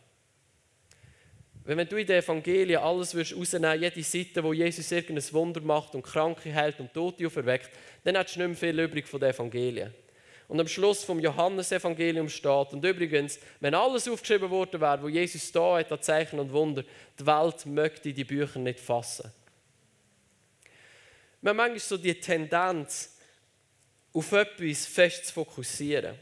Wenn 1.78 1.88
du 1.88 1.98
in 1.98 2.08
den 2.08 2.24
Evangelien 2.24 2.82
alles 2.82 3.16
rausnehmen 3.16 3.80
jede 3.80 4.02
Seite, 4.02 4.44
wo 4.44 4.54
Jesus 4.54 4.92
irgendein 4.92 5.34
Wunder 5.34 5.62
macht 5.62 5.94
und 5.94 6.02
Kranke 6.02 6.52
heilt 6.52 6.80
und 6.80 6.92
Tote 6.92 7.28
auferweckt, 7.28 7.70
dann 8.04 8.18
hast 8.18 8.36
du 8.36 8.40
nicht 8.40 8.48
mehr 8.48 8.58
viel 8.58 8.80
übrig 8.80 9.08
von 9.08 9.20
den 9.20 9.30
Evangelien. 9.30 9.94
Und 10.48 10.60
am 10.60 10.68
Schluss 10.68 11.04
vom 11.04 11.20
Johannesevangelium 11.20 12.28
steht, 12.28 12.74
und 12.74 12.84
übrigens, 12.84 13.40
wenn 13.60 13.76
alles 13.76 14.08
aufgeschrieben 14.08 14.50
worden 14.50 14.82
wäre, 14.82 15.04
wo 15.04 15.10
Jesus 15.10 15.52
da 15.52 15.78
hat, 15.78 15.92
an 15.92 16.02
Zeichen 16.02 16.40
und 16.40 16.52
Wunder, 16.52 16.84
die 17.20 17.28
Welt 17.28 17.64
möchte 17.68 18.14
die 18.14 18.24
Bücher 18.24 18.58
nicht 18.58 18.80
fassen. 18.80 19.32
Wir 21.40 21.50
haben 21.50 21.58
manchmal 21.58 21.80
so 21.80 21.98
die 21.98 22.20
Tendenz, 22.20 23.16
auf 24.12 24.32
etwas 24.32 24.88
fest 24.88 25.28
zu 25.28 25.34
fokussieren. 25.34 26.18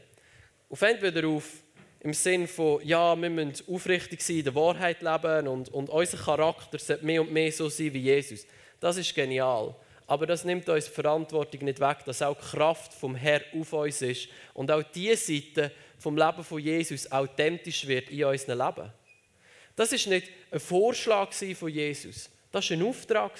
Auf 0.68 0.82
entweder 0.82 1.26
auf 1.26 1.62
im 2.00 2.14
Sinn 2.14 2.46
von, 2.46 2.80
ja, 2.86 3.20
wir 3.20 3.30
müssen 3.30 3.64
aufrichtig 3.72 4.20
sein, 4.22 4.36
in 4.36 4.44
der 4.44 4.54
Wahrheit 4.54 5.02
leben 5.02 5.48
und, 5.48 5.68
und 5.70 5.90
unser 5.90 6.16
Charakter 6.16 6.78
sollte 6.78 7.04
mehr 7.04 7.22
und 7.22 7.32
mehr 7.32 7.50
so 7.50 7.68
sein 7.68 7.92
wie 7.92 8.02
Jesus. 8.02 8.46
Das 8.78 8.96
ist 8.96 9.14
genial. 9.14 9.74
Aber 10.06 10.26
das 10.26 10.44
nimmt 10.44 10.68
uns 10.68 10.86
die 10.86 10.90
Verantwortung 10.92 11.64
nicht 11.64 11.80
weg, 11.80 11.98
dass 12.06 12.22
auch 12.22 12.36
die 12.38 12.46
Kraft 12.56 12.94
vom 12.94 13.14
Herrn 13.14 13.42
auf 13.54 13.72
uns 13.72 14.00
ist 14.00 14.28
und 14.54 14.70
auch 14.70 14.82
diese 14.82 15.16
Seite 15.16 15.72
vom 15.98 16.16
Leben 16.16 16.44
von 16.44 16.60
Jesus 16.60 17.10
authentisch 17.10 17.86
wird 17.86 18.08
in 18.10 18.24
unserem 18.24 18.58
Leben. 18.58 18.92
Das 19.76 19.92
ist 19.92 20.06
nicht 20.06 20.30
ein 20.50 20.60
Vorschlag 20.60 21.32
von 21.32 21.68
Jesus, 21.68 22.30
das 22.50 22.70
war 22.70 22.76
ein 22.76 22.82
Auftrag. 22.84 23.32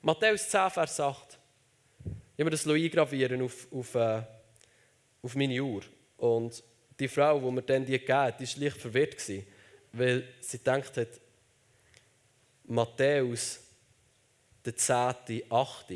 Matthäus 0.00 0.48
10, 0.48 0.70
Vers 0.70 1.00
8. 1.00 1.38
Ich 2.36 2.40
habe 2.40 2.50
das 2.50 2.66
eingravieren 2.66 3.42
auf, 3.42 3.66
auf, 3.72 3.94
äh, 3.94 4.22
auf 5.22 5.34
meine 5.34 5.62
Uhr. 5.62 5.82
Und 6.16 6.62
die 6.98 7.08
Frau, 7.08 7.38
die 7.38 7.50
mir 7.50 7.62
dann 7.62 7.84
die 7.84 7.92
gegeben 7.92 8.18
hat, 8.18 8.40
war 8.40 8.62
leicht 8.62 8.76
verwirrt, 8.76 9.16
weil 9.92 10.28
sie 10.40 10.58
gedacht 10.58 10.96
hat, 10.96 11.08
Matthäus, 12.64 13.60
der 14.64 14.76
10., 14.76 15.42
8. 15.50 15.86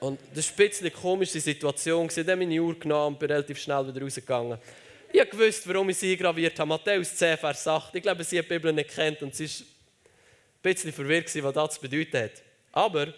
Und 0.00 0.20
das 0.34 0.48
war 0.48 0.64
ein 0.64 0.68
bisschen 0.68 0.86
eine 0.86 0.94
komische 0.94 1.40
Situation. 1.40 2.08
Ich 2.08 2.16
habe 2.18 2.36
meine 2.36 2.60
Uhr 2.60 2.78
genommen 2.78 3.14
und 3.14 3.20
bin 3.20 3.30
relativ 3.30 3.58
schnell 3.58 3.86
wieder 3.86 4.02
rausgegangen. 4.02 4.58
Ich 5.12 5.38
wusste, 5.38 5.68
warum 5.68 5.90
ich 5.90 5.98
sie 5.98 6.12
eingraviert 6.12 6.58
habe. 6.58 6.68
Matthäus 6.68 7.14
10, 7.16 7.36
Vers 7.36 7.66
8. 7.66 7.94
Ich 7.94 8.02
glaube, 8.02 8.24
sie 8.24 8.38
hat 8.38 8.46
die 8.46 8.48
Bibel 8.48 8.72
nicht 8.72 8.90
kennt 8.90 9.22
und 9.22 9.34
sie 9.34 9.44
war 9.44 9.52
ein 9.56 10.74
bisschen 10.74 10.92
verwirrt, 10.92 11.42
was 11.42 11.54
das 11.54 11.74
zu 11.74 11.80
bedeuten 11.80 12.18
hat. 12.18 12.42
Aber 12.72 13.12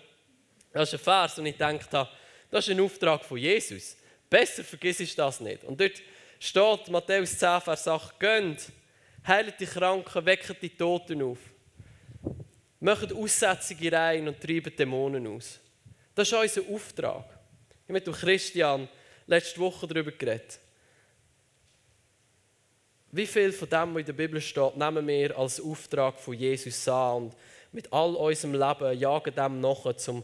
das 0.72 0.92
ist 0.92 1.00
ein 1.00 1.04
Vers, 1.04 1.38
und 1.38 1.46
ich 1.46 1.56
dachte, 1.56 2.08
das 2.50 2.66
ist 2.66 2.74
ein 2.74 2.80
Auftrag 2.80 3.24
von 3.24 3.38
Jesus. 3.38 3.96
Besser 4.28 4.64
vergiss 4.64 5.00
ich 5.00 5.14
das 5.14 5.40
nicht. 5.40 5.62
Und 5.64 5.80
dort 5.80 6.02
steht 6.44 6.90
Matthäus 6.90 7.38
10, 7.38 7.60
Vers 7.62 7.88
8, 7.88 8.20
Geht, 8.20 8.68
heilt 9.26 9.58
die 9.58 9.66
Kranken, 9.66 10.26
weckt 10.26 10.60
die 10.60 10.68
Toten 10.68 11.22
auf. 11.22 11.38
Macht 12.80 13.14
Aussetzungen 13.14 13.94
rein 13.94 14.28
und 14.28 14.38
treibt 14.38 14.78
Dämonen 14.78 15.26
aus. 15.26 15.58
Das 16.14 16.30
ist 16.30 16.34
unser 16.34 16.70
Auftrag. 16.70 17.24
Ich 17.86 17.94
habe 17.94 17.94
mit 17.94 18.12
Christian 18.12 18.88
letzte 19.26 19.58
Woche 19.58 19.86
darüber 19.86 20.12
geredet. 20.12 20.60
Wie 23.10 23.26
viel 23.26 23.52
von 23.52 23.68
dem, 23.70 23.94
was 23.94 24.00
in 24.00 24.06
der 24.06 24.12
Bibel 24.12 24.40
steht, 24.40 24.76
nehmen 24.76 25.06
wir 25.06 25.38
als 25.38 25.60
Auftrag 25.60 26.20
von 26.20 26.34
Jesus 26.34 26.86
an 26.88 27.22
und 27.24 27.34
mit 27.72 27.90
all 27.90 28.14
unserem 28.16 28.52
Leben 28.52 28.98
jagen 28.98 29.34
dem 29.34 29.60
nach, 29.60 29.84
um 30.08 30.22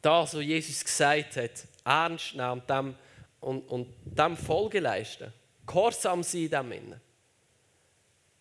das, 0.00 0.34
was 0.34 0.42
Jesus 0.42 0.82
gesagt 0.82 1.36
hat, 1.36 1.50
ernst 1.84 2.34
nehmen 2.34 2.52
und 2.52 2.70
dem 2.70 2.94
und, 3.40 3.68
und 3.68 3.88
dem 4.04 4.36
Folge 4.36 4.80
leisten. 4.80 5.32
Gehorsam 5.66 6.22
sein 6.22 6.42
in 6.42 6.50
dem 6.50 7.00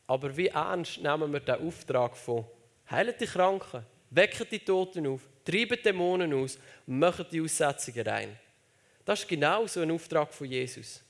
Aber 0.07 0.35
wie 0.35 0.47
ernst 0.47 1.01
nehmen 1.01 1.31
wir 1.31 1.39
den 1.39 1.67
Auftrag 1.67 2.15
von 2.15 2.45
heilen 2.89 3.15
die 3.19 3.25
Kranken, 3.25 3.85
wecken 4.09 4.47
die 4.49 4.59
Toten 4.59 5.07
auf, 5.07 5.21
treiben 5.43 5.77
Dämonen 5.83 6.33
aus, 6.33 6.57
machen 6.85 7.25
die 7.31 7.41
Aussetzungen 7.41 8.07
rein. 8.07 8.39
Das 9.03 9.21
ist 9.21 9.27
genau 9.27 9.67
so 9.67 9.81
ein 9.81 9.91
Auftrag 9.91 10.33
von 10.33 10.47
Jesus. 10.47 11.01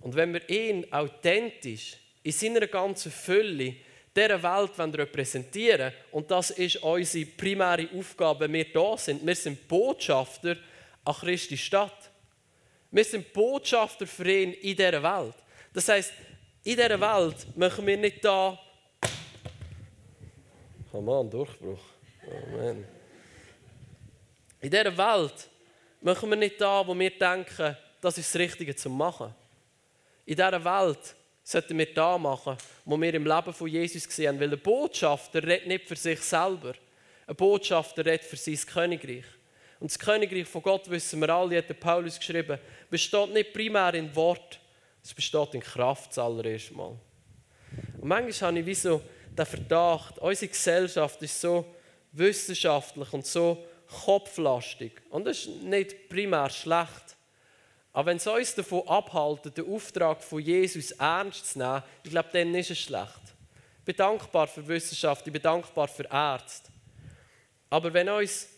Und 0.00 0.14
wenn 0.14 0.32
wir 0.32 0.48
ihn 0.48 0.90
authentisch 0.92 1.96
in 2.22 2.32
seiner 2.32 2.66
ganzen 2.66 3.12
Fülle 3.12 3.76
dieser 4.14 4.42
Welt 4.42 4.98
repräsentieren 4.98 5.92
und 6.10 6.30
das 6.30 6.50
ist 6.50 6.76
unsere 6.82 7.26
primäre 7.26 7.88
Aufgabe, 7.94 8.52
wir 8.52 8.72
da 8.72 8.96
sind. 8.96 9.24
Wir 9.24 9.34
sind 9.34 9.66
Botschafter 9.66 10.56
an 11.04 11.14
Christi 11.14 11.56
Stadt. 11.56 12.10
Wir 12.90 13.04
sind 13.04 13.32
Botschafter 13.32 14.06
für 14.06 14.30
ihn 14.30 14.52
in 14.52 14.76
dieser 14.76 15.02
Welt. 15.02 15.34
Das 15.72 15.88
heißt, 15.88 16.12
in 16.64 16.76
dieser 16.76 17.00
Welt 17.00 17.56
machen 17.56 17.86
wir 17.86 17.96
nicht 17.96 18.24
da. 18.24 18.58
Oh 20.92 21.00
Mann, 21.00 21.30
Durchbruch. 21.30 21.80
Amen. 22.26 22.84
In 24.60 24.70
dieser 24.70 24.96
Welt 24.96 25.48
machen 26.00 26.28
wir 26.28 26.36
nicht 26.36 26.60
da, 26.60 26.86
wo 26.86 26.96
wir 26.96 27.10
denken, 27.10 27.76
das 28.00 28.18
ist 28.18 28.34
das 28.34 28.40
Richtige 28.40 28.76
zu 28.76 28.90
machen. 28.90 29.34
In 30.26 30.36
dieser 30.36 30.64
Welt 30.64 31.16
sollten 31.42 31.78
wir 31.78 31.92
da 31.92 32.18
machen, 32.18 32.56
wo 32.84 33.00
wir 33.00 33.14
im 33.14 33.26
Leben 33.26 33.52
von 33.52 33.66
Jesus 33.66 34.04
sehen. 34.04 34.38
Weil 34.38 34.52
ein 34.52 34.60
Botschafter 34.60 35.42
redet 35.42 35.66
nicht 35.66 35.88
für 35.88 35.96
sich 35.96 36.20
selber. 36.20 36.74
Ein 37.26 37.36
Botschafter 37.36 38.04
redet 38.04 38.24
für 38.24 38.36
sein 38.36 38.58
Königreich. 38.66 39.24
Und 39.82 39.90
das 39.90 39.98
Königreich 39.98 40.46
von 40.46 40.62
Gott, 40.62 40.88
wissen 40.88 41.20
wir 41.20 41.28
alle, 41.30 41.58
hat 41.58 41.68
der 41.68 41.74
Paulus 41.74 42.16
geschrieben, 42.16 42.56
besteht 42.88 43.32
nicht 43.32 43.52
primär 43.52 43.92
in 43.94 44.14
Wort, 44.14 44.60
es 45.02 45.12
besteht 45.12 45.54
in 45.54 45.60
Kraft 45.60 46.14
zuallererst 46.14 46.70
mal. 46.70 46.96
Und 48.00 48.08
manchmal 48.08 48.50
habe 48.50 48.60
ich 48.60 48.66
wie 48.66 48.74
so 48.76 49.02
den 49.36 49.44
Verdacht, 49.44 50.20
unsere 50.20 50.52
Gesellschaft 50.52 51.20
ist 51.22 51.40
so 51.40 51.66
wissenschaftlich 52.12 53.12
und 53.12 53.26
so 53.26 53.66
kopflastig. 53.88 55.02
Und 55.10 55.24
das 55.24 55.38
ist 55.38 55.62
nicht 55.62 56.08
primär 56.08 56.48
schlecht. 56.48 57.16
Aber 57.92 58.06
wenn 58.06 58.18
es 58.18 58.26
uns 58.28 58.54
davon 58.54 58.86
abhalten, 58.86 59.52
den 59.52 59.68
Auftrag 59.68 60.22
von 60.22 60.38
Jesus 60.38 60.92
ernst 60.92 61.54
zu 61.54 61.58
nehmen, 61.58 61.82
ich 62.04 62.10
glaube, 62.12 62.28
dann 62.32 62.54
ist 62.54 62.70
es 62.70 62.78
schlecht. 62.78 63.34
Ich 63.80 63.84
bin 63.84 63.96
dankbar 63.96 64.46
für 64.46 64.64
Wissenschaft, 64.68 65.26
ich 65.26 65.32
bin 65.32 65.42
dankbar 65.42 65.88
für 65.88 66.04
Ärzte. 66.04 66.70
Aber 67.68 67.92
wenn 67.92 68.08
uns 68.08 68.51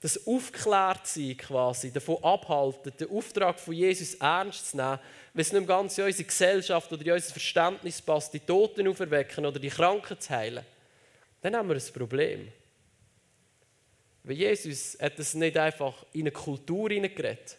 das 0.00 0.26
Aufklärtsein 0.26 1.36
quasi 1.36 1.92
davon 1.92 2.22
abhalten, 2.22 2.92
den 2.98 3.10
Auftrag 3.10 3.58
von 3.58 3.74
Jesus 3.74 4.14
ernst 4.14 4.70
zu 4.70 4.76
nehmen, 4.76 4.98
wenn 5.34 5.42
es 5.42 5.52
nicht 5.52 5.66
ganz 5.66 5.98
in 5.98 6.04
unsere 6.04 6.24
Gesellschaft 6.24 6.92
oder 6.92 7.04
in 7.04 7.12
unser 7.12 7.32
Verständnis 7.32 8.00
passt, 8.00 8.32
die 8.32 8.40
Toten 8.40 8.86
auferwecken 8.86 9.44
oder 9.44 9.58
die 9.58 9.68
Kranken 9.68 10.20
zu 10.20 10.30
heilen, 10.30 10.64
dann 11.42 11.56
haben 11.56 11.68
wir 11.68 11.76
ein 11.76 11.92
Problem. 11.92 12.52
Weil 14.22 14.36
Jesus 14.36 14.96
hat 15.00 15.18
es 15.18 15.34
nicht 15.34 15.56
einfach 15.56 16.04
in 16.12 16.22
eine 16.22 16.32
Kultur 16.32 16.90
hineingeredet. 16.90 17.56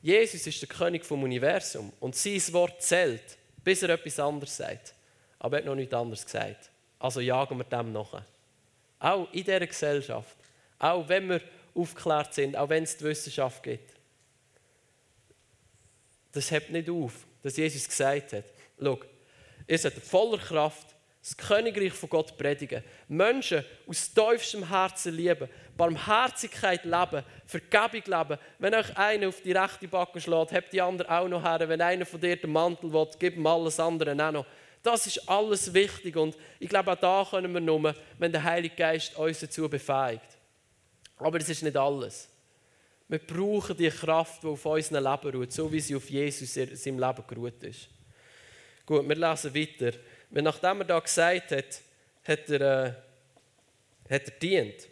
Jesus 0.00 0.46
ist 0.46 0.62
der 0.62 0.68
König 0.68 1.04
vom 1.04 1.22
Universum 1.22 1.92
und 2.00 2.14
sein 2.14 2.40
Wort 2.52 2.82
zählt, 2.82 3.36
bis 3.64 3.82
er 3.82 3.90
etwas 3.90 4.20
anderes 4.20 4.56
sagt. 4.56 4.94
Aber 5.38 5.56
er 5.56 5.60
hat 5.60 5.66
noch 5.66 5.74
nichts 5.74 5.94
anderes 5.94 6.24
gesagt. 6.24 6.70
Also 6.98 7.20
jagen 7.20 7.58
wir 7.58 7.64
dem 7.64 7.92
nach. 7.92 8.22
Auch 9.00 9.32
in 9.32 9.44
dieser 9.44 9.66
Gesellschaft. 9.66 10.36
Auch 10.78 11.08
wenn 11.08 11.28
wir 11.28 11.40
aufgeklärt 11.78 12.34
sind, 12.34 12.56
auch 12.56 12.68
wenn 12.68 12.84
es 12.84 12.96
die 12.96 13.04
Wissenschaft 13.04 13.62
gibt. 13.62 13.94
Das 16.32 16.50
hebt 16.50 16.70
nicht 16.70 16.90
auf, 16.90 17.26
dass 17.42 17.56
Jesus 17.56 17.88
gesagt 17.88 18.32
hat, 18.32 18.44
schau, 18.80 18.98
ihr 19.66 19.78
seid 19.78 19.94
voller 19.94 20.38
Kraft 20.38 20.94
das 21.20 21.36
Königreich 21.36 21.92
von 21.92 22.08
Gott 22.08 22.36
predigen, 22.38 22.82
Menschen 23.08 23.64
aus 23.86 24.12
tiefstem 24.12 24.66
Herzen 24.68 25.14
lieben, 25.14 25.48
Barmherzigkeit 25.76 26.84
leben, 26.84 27.24
Vergebung 27.44 28.02
leben. 28.06 28.38
Wenn 28.58 28.74
euch 28.74 28.96
einer 28.96 29.28
auf 29.28 29.40
die 29.42 29.52
rechte 29.52 29.88
Backe 29.88 30.20
schlägt, 30.20 30.52
habt 30.52 30.72
die 30.72 30.80
andere 30.80 31.10
auch 31.10 31.28
noch 31.28 31.42
her. 31.42 31.68
Wenn 31.68 31.82
einer 31.82 32.06
von 32.06 32.20
dir 32.20 32.36
den 32.36 32.52
Mantel 32.52 32.92
will, 32.92 33.08
gib 33.18 33.36
ihm 33.36 33.46
alles 33.46 33.78
andere 33.78 34.12
auch 34.12 34.32
noch. 34.32 34.46
Das 34.82 35.06
ist 35.06 35.28
alles 35.28 35.74
wichtig 35.74 36.16
und 36.16 36.36
ich 36.60 36.68
glaube, 36.68 36.92
auch 36.92 36.96
da 36.96 37.26
können 37.28 37.52
wir 37.52 37.60
nur, 37.60 37.94
wenn 38.16 38.32
der 38.32 38.44
Heilige 38.44 38.76
Geist 38.76 39.16
uns 39.16 39.40
dazu 39.40 39.68
befähigt. 39.68 40.37
Aber 41.18 41.38
das 41.38 41.48
ist 41.48 41.62
nicht 41.62 41.76
alles. 41.76 42.28
Wir 43.08 43.18
brauchen 43.18 43.76
die 43.76 43.88
Kraft, 43.88 44.42
die 44.42 44.46
auf 44.46 44.64
unserem 44.66 45.04
Leben 45.04 45.36
ruht, 45.36 45.52
so 45.52 45.70
wie 45.72 45.80
sie 45.80 45.96
auf 45.96 46.08
Jesus 46.10 46.56
in 46.56 46.76
seinem 46.76 46.98
Leben 46.98 47.26
geruht 47.26 47.62
ist. 47.62 47.88
Gut, 48.84 49.08
wir 49.08 49.16
lesen 49.16 49.54
weiter. 49.54 49.98
Weil 50.30 50.42
nachdem 50.42 50.80
er 50.80 50.84
da 50.84 51.00
gesagt 51.00 51.50
hat, 51.52 51.80
hat 52.24 52.50
er, 52.50 52.60
äh, 52.60 52.92
hat 54.14 54.28
er 54.28 54.38
dient. 54.38 54.88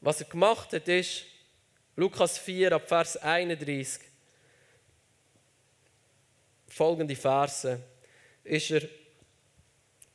Was 0.00 0.20
er 0.20 0.28
gemacht 0.28 0.72
hat, 0.72 0.88
ist, 0.88 1.26
Lukas 1.94 2.38
4 2.38 2.72
ab 2.72 2.88
Vers 2.88 3.16
31, 3.16 4.02
folgende 6.68 7.14
Verse, 7.14 7.80
ist 8.42 8.70
er, 8.70 8.82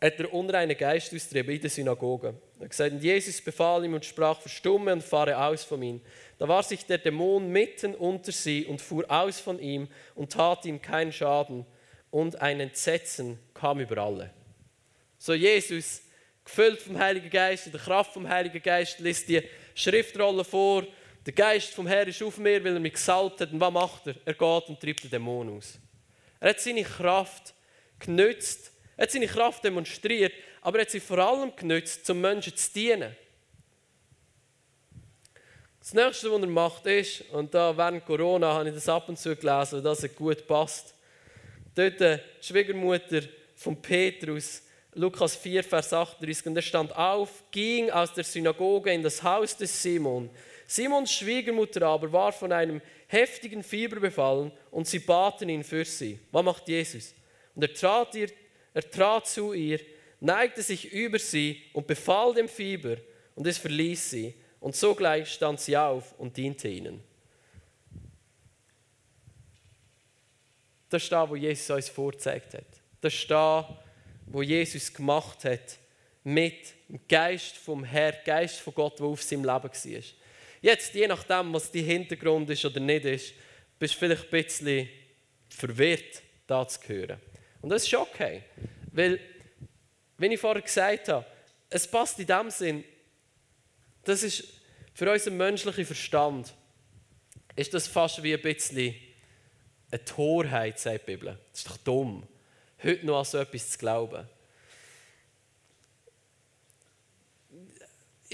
hat 0.02 0.20
der 0.20 0.34
unreine 0.34 0.76
Geist 0.76 1.14
austrieben 1.14 1.56
in 1.56 1.62
der 1.62 1.70
Synagoge. 1.70 2.36
Er 2.60 2.70
gesagt, 2.70 3.02
Jesus 3.02 3.42
befahl 3.42 3.84
ihm 3.84 3.94
und 3.94 4.06
sprach, 4.06 4.40
verstumme 4.40 4.94
und 4.94 5.04
fahre 5.04 5.38
aus 5.38 5.64
von 5.64 5.82
ihm. 5.82 6.02
Da 6.38 6.48
war 6.48 6.64
sich 6.64 6.86
der 6.86 6.98
Dämon 6.98 7.50
mitten 7.50 7.96
unter 7.96 8.32
sie 8.32 8.66
und 8.66 8.82
fuhr 8.82 9.06
aus 9.10 9.40
von 9.40 9.60
ihm 9.60 9.88
und 10.16 10.34
tat 10.34 10.66
ihm 10.66 10.82
keinen 10.82 11.12
Schaden. 11.12 11.66
Und 12.12 12.42
ein 12.42 12.62
Entsetzen 12.62 13.40
kam 13.54 13.82
über 13.82 13.98
alle. 13.98 14.32
So 15.18 15.34
Jesus, 15.34 16.02
gefüllt 16.46 16.82
vom 16.82 16.98
Heiligen 16.98 17.30
Geist, 17.30 17.66
in 17.66 17.74
der 17.74 17.82
Kraft 17.82 18.14
vom 18.14 18.28
Heiligen 18.30 18.62
Geist, 18.62 19.00
liest 19.00 19.28
die 19.28 19.42
Schriftrolle 19.74 20.46
vor. 20.46 20.86
Der 21.26 21.34
Geist 21.34 21.74
vom 21.74 21.88
Herrn 21.88 22.08
ist 22.08 22.22
auf 22.24 22.38
mir, 22.38 22.64
weil 22.64 22.76
er 22.76 22.80
mich 22.80 22.94
gesalbt 22.94 23.42
hat. 23.42 23.52
Und 23.52 23.60
was 23.60 23.74
macht 23.74 24.08
er? 24.08 24.16
Er 24.24 24.34
geht 24.34 24.70
und 24.70 24.80
treibt 24.80 25.04
den 25.04 25.10
Dämon 25.10 25.58
aus. 25.58 25.78
Er 26.40 26.52
hat 26.52 26.60
seine 26.60 26.84
Kraft 26.84 27.54
genützt, 28.00 28.72
er 28.98 29.04
hat 29.04 29.12
seine 29.12 29.28
Kraft 29.28 29.64
demonstriert, 29.64 30.34
aber 30.66 30.80
er 30.80 30.82
hat 30.82 30.90
sie 30.90 31.00
vor 31.00 31.20
allem 31.20 31.56
genützt, 31.56 32.10
um 32.10 32.20
Menschen 32.20 32.58
zu 32.58 32.74
dienen. 32.74 33.16
Das 35.80 35.94
nächste, 35.94 36.32
was 36.32 36.42
er 36.42 36.48
macht, 36.48 36.88
ist, 36.88 37.22
und 37.32 37.54
da 37.54 37.78
während 37.78 38.04
Corona 38.04 38.52
habe 38.52 38.70
ich 38.70 38.74
das 38.74 38.90
ab 38.90 39.08
und 39.08 39.20
zu 39.20 39.36
gelesen, 39.36 39.84
dass 39.84 40.04
es 40.04 40.16
gut 40.16 40.48
passt. 40.48 40.96
Dort 41.76 42.00
die 42.00 42.18
Schwiegermutter 42.42 43.22
von 43.56 43.80
Petrus, 43.80 44.64
Lukas 44.96 45.36
4, 45.36 45.64
Vers 45.64 45.94
38, 45.94 46.48
und 46.48 46.56
er 46.56 46.64
stand 46.64 46.96
auf, 46.96 47.44
ging 47.52 47.92
aus 47.92 48.12
der 48.16 48.24
Synagoge 48.24 48.92
in 48.92 49.04
das 49.04 49.22
Haus 49.22 49.56
des 49.56 49.84
Simon. 49.84 50.32
Simons 50.66 51.14
Schwiegermutter 51.14 51.84
aber 51.84 52.12
war 52.12 52.32
von 52.32 52.52
einem 52.52 52.82
heftigen 53.06 53.62
Fieber 53.62 54.00
befallen 54.00 54.52
und 54.72 54.88
sie 54.88 54.98
baten 54.98 55.48
ihn 55.48 55.64
für 55.64 55.86
sie. 55.86 56.18
Was 56.32 56.44
macht 56.44 56.68
Jesus? 56.68 57.14
Und 57.54 57.62
er 57.62 57.72
trat, 57.72 58.16
ihr, 58.16 58.30
er 58.74 58.90
trat 58.90 59.28
zu 59.28 59.54
ihr, 59.54 59.80
neigte 60.26 60.62
sich 60.62 60.92
über 60.92 61.20
sie 61.20 61.62
und 61.74 61.88
befahl 61.88 62.34
dem 62.34 62.50
Fieber 62.50 62.98
und 63.36 63.48
es 63.48 63.58
verließ 63.58 64.10
sie. 64.10 64.34
Und 64.60 64.76
sogleich 64.76 65.30
stand 65.30 65.60
sie 65.60 65.78
auf 65.78 66.14
und 66.18 66.36
diente 66.36 66.68
ihnen. 66.68 67.04
Das 70.90 71.04
ist 71.04 71.12
da, 71.12 71.30
wo 71.30 71.36
Jesus 71.36 71.70
uns 71.70 71.90
vorgezeigt 71.90 72.54
hat. 72.56 72.66
Das 73.02 73.14
ist 73.14 73.30
da, 73.30 73.84
wo 74.26 74.42
Jesus 74.42 74.92
gemacht 74.92 75.44
hat 75.46 75.78
mit 76.24 76.74
dem 76.90 77.00
Geist 77.08 77.58
vom 77.58 77.84
Herrn, 77.84 78.16
Geist 78.26 78.60
von 78.60 78.74
Gott, 78.74 79.00
der 79.00 79.06
auf 79.06 79.22
seinem 79.22 79.44
Leben 79.44 79.64
war. 79.64 80.04
Jetzt, 80.62 80.96
je 80.96 81.08
nachdem, 81.08 81.54
was 81.54 81.72
dein 81.72 81.84
Hintergrund 81.84 82.50
ist 82.50 82.66
oder 82.66 82.80
nicht 82.80 83.06
ist, 83.06 83.34
bist 83.78 83.94
du 83.96 84.00
vielleicht 84.00 84.34
ein 84.34 84.44
bisschen 84.44 84.90
verwirrt, 85.50 86.24
da 86.48 86.68
zu 86.68 86.80
hören. 86.88 87.20
Und 87.62 87.70
das 87.70 87.84
ist 87.84 87.94
okay. 87.94 88.44
Weil, 88.92 89.20
wie 90.18 90.28
ich 90.28 90.40
vorher 90.40 90.62
gesagt 90.62 91.10
habe, 91.10 91.26
es 91.70 91.90
passt 91.90 92.20
in 92.20 92.28
dem 92.28 92.50
Sinn, 92.50 92.84
das 94.04 94.24
ist 94.24 94.44
für 94.94 95.12
unseren 95.12 95.38
menschlichen 95.38 95.86
Verstand, 95.86 96.54
ist 97.56 97.74
das 97.74 97.88
fast 97.88 98.22
wie 98.24 98.34
ein 98.34 98.42
bisschen 98.42 98.96
eine 99.92 100.06
Torheit, 100.06 100.80
sagt 100.80 101.08
die 101.08 101.12
Bibel. 101.12 101.38
Das 101.52 101.60
ist 101.60 101.70
doch 101.70 101.78
dumm, 101.78 102.28
heute 102.84 103.06
noch 103.06 103.20
an 103.20 103.26
so 103.26 103.38
etwas 103.38 103.72
zu 103.72 103.78
glauben. 103.78 104.28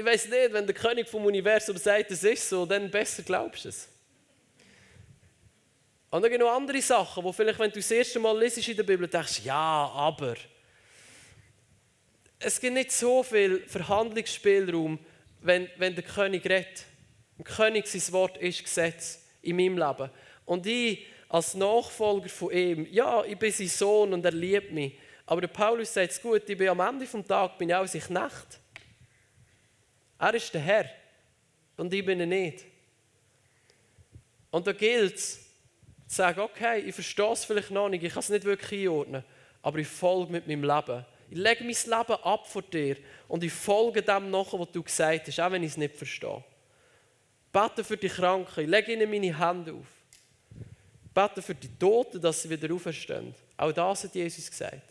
ich 0.02 0.06
weiß 0.06 0.28
nicht, 0.30 0.54
wenn 0.54 0.66
der 0.66 0.76
König 0.76 1.08
vom 1.08 1.26
Universum 1.26 1.78
sagt, 1.78 2.12
es 2.12 2.24
ist 2.24 2.50
so, 2.50 2.66
dann 2.66 2.90
besser 2.90 3.24
glaubst 3.24 3.66
du 3.66 3.70
es. 3.70 3.88
Und 6.10 6.22
dann 6.22 6.32
gibt 6.32 6.42
es 6.42 6.48
noch 6.48 6.56
andere 6.56 6.82
Sachen, 6.82 7.24
wo 7.24 7.32
vielleicht, 7.32 7.60
wenn 7.60 7.72
du 7.72 7.80
das 7.80 7.92
erste 7.92 8.20
Mal 8.20 8.38
liest 8.38 8.68
in 8.68 8.76
der 8.76 8.84
Bibel, 8.84 9.08
denkst, 9.08 9.42
ja, 9.44 9.90
aber. 9.94 10.36
Es 12.44 12.60
gibt 12.60 12.74
nicht 12.74 12.92
so 12.92 13.22
viel 13.22 13.62
Verhandlungsspielraum, 13.68 14.98
wenn, 15.42 15.70
wenn 15.78 15.94
der 15.94 16.04
König 16.04 16.44
redet. 16.46 16.86
Ein 17.38 17.44
König, 17.44 17.86
sein 17.86 18.14
Wort 18.14 18.38
ist 18.38 18.64
Gesetz 18.64 19.24
in 19.44 19.56
meinem 19.56 19.78
Leben. 19.78 20.10
Und 20.46 20.66
ich 20.66 21.06
als 21.30 21.54
Nachfolger 21.54 22.30
von 22.30 22.52
ihm, 22.52 22.88
ja, 22.92 23.24
ich 23.24 23.38
bin 23.38 23.52
sein 23.52 23.68
Sohn 23.68 24.14
und 24.14 24.26
er 24.26 24.32
liebt 24.32 24.72
mich. 24.72 24.98
Aber 25.28 25.42
der 25.42 25.50
Paulus 25.50 25.94
sagt 25.94 26.12
es 26.12 26.22
gut, 26.22 26.50
ich 26.50 26.58
bin 26.58 26.68
am 26.68 26.80
Ende 26.80 27.06
des 27.06 27.28
Tages 27.28 27.58
bin 27.58 27.70
ich 27.70 27.76
auch 27.76 27.88
sein 27.88 28.02
Knecht. 28.02 28.60
Er 30.18 30.34
ist 30.34 30.54
der 30.54 30.62
Herr 30.62 30.90
und 31.78 31.94
ich 31.94 32.04
bin 32.04 32.20
er 32.20 32.26
nicht. 32.26 32.66
Und 34.50 34.66
da 34.66 34.74
gilt 34.74 35.16
es, 35.16 35.36
zu 36.08 36.16
sagen, 36.18 36.42
okay, 36.42 36.80
ich 36.80 36.94
verstehe 36.94 37.32
es 37.32 37.46
vielleicht 37.46 37.72
noch 37.72 37.88
nicht, 37.88 38.04
ich 38.04 38.12
kann 38.12 38.20
es 38.20 38.30
nicht 38.30 38.44
wirklich 38.44 38.82
einordnen, 38.82 39.24
aber 39.62 39.78
ich 39.78 39.88
folge 39.88 40.32
mit 40.32 40.48
meinem 40.48 40.64
Leben. 40.64 41.06
Ich 41.32 41.38
lege 41.38 41.64
mein 41.64 41.70
Leben 41.70 42.24
ab 42.24 42.46
vor 42.46 42.62
dir 42.62 42.98
und 43.30 43.42
ich 43.42 43.54
folge 43.54 44.02
dem 44.02 44.30
nach, 44.30 44.52
was 44.52 44.72
du 44.74 44.84
gesagt 44.84 45.28
hast, 45.28 45.40
auch 45.40 45.50
wenn 45.50 45.64
ich 45.64 45.72
es 45.72 45.78
nicht 45.78 45.96
verstehe. 45.96 46.44
Bete 47.54 47.86
für 47.86 47.96
die 47.96 48.10
Kranken, 48.10 48.60
ich 48.60 48.70
lege 48.70 48.92
ihnen 48.92 49.10
meine 49.10 49.40
Hände 49.40 49.74
auf. 49.74 49.88
Bete 51.14 51.42
für 51.42 51.56
die 51.56 51.70
Toten, 51.80 52.22
dass 52.22 52.42
sie 52.42 52.50
wieder 52.50 52.74
auferstehen. 52.74 53.34
Auch 53.56 53.72
das 53.72 54.04
hat 54.04 54.14
Jesus 54.14 54.52
gesagt. 54.52 54.90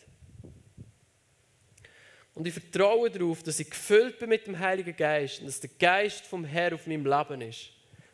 Und 2.34 2.46
ich 2.46 2.54
vertraue 2.54 3.10
darauf, 3.10 3.42
dass 3.42 3.60
ich 3.60 3.68
gefüllt 3.68 4.18
bin 4.18 4.30
mit 4.30 4.46
dem 4.46 4.58
Heiligen 4.58 4.96
Geist 4.96 5.40
und 5.40 5.46
dass 5.46 5.60
der 5.60 5.70
Geist 5.78 6.24
vom 6.24 6.46
Herrn 6.46 6.72
auf 6.72 6.86
meinem 6.86 7.04
Leben 7.04 7.42
ist. 7.42 7.68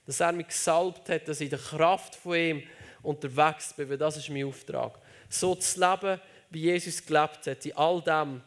Dass 0.05 0.19
er 0.19 0.33
mich 0.33 0.49
gesalbt 0.49 1.09
hat, 1.11 1.29
dass 1.29 1.41
ich 1.41 1.45
in 1.45 1.51
der 1.51 1.61
Kraft 1.61 2.17
von 2.17 2.35
ihm 2.35 2.63
unterwegs 3.05 3.73
bin, 3.73 3.89
weil 3.89 3.99
das 3.99 4.17
ist 4.17 4.31
mein 4.31 4.47
Auftrag. 4.47 4.99
So 5.29 5.55
zu 5.55 5.79
leben, 5.79 6.21
wie 6.57 6.63
Jesus 6.63 7.05
gelebt 7.05 7.47
hat, 7.47 7.67
in 7.67 7.77
all 7.77 8.01
dem, 8.01 8.41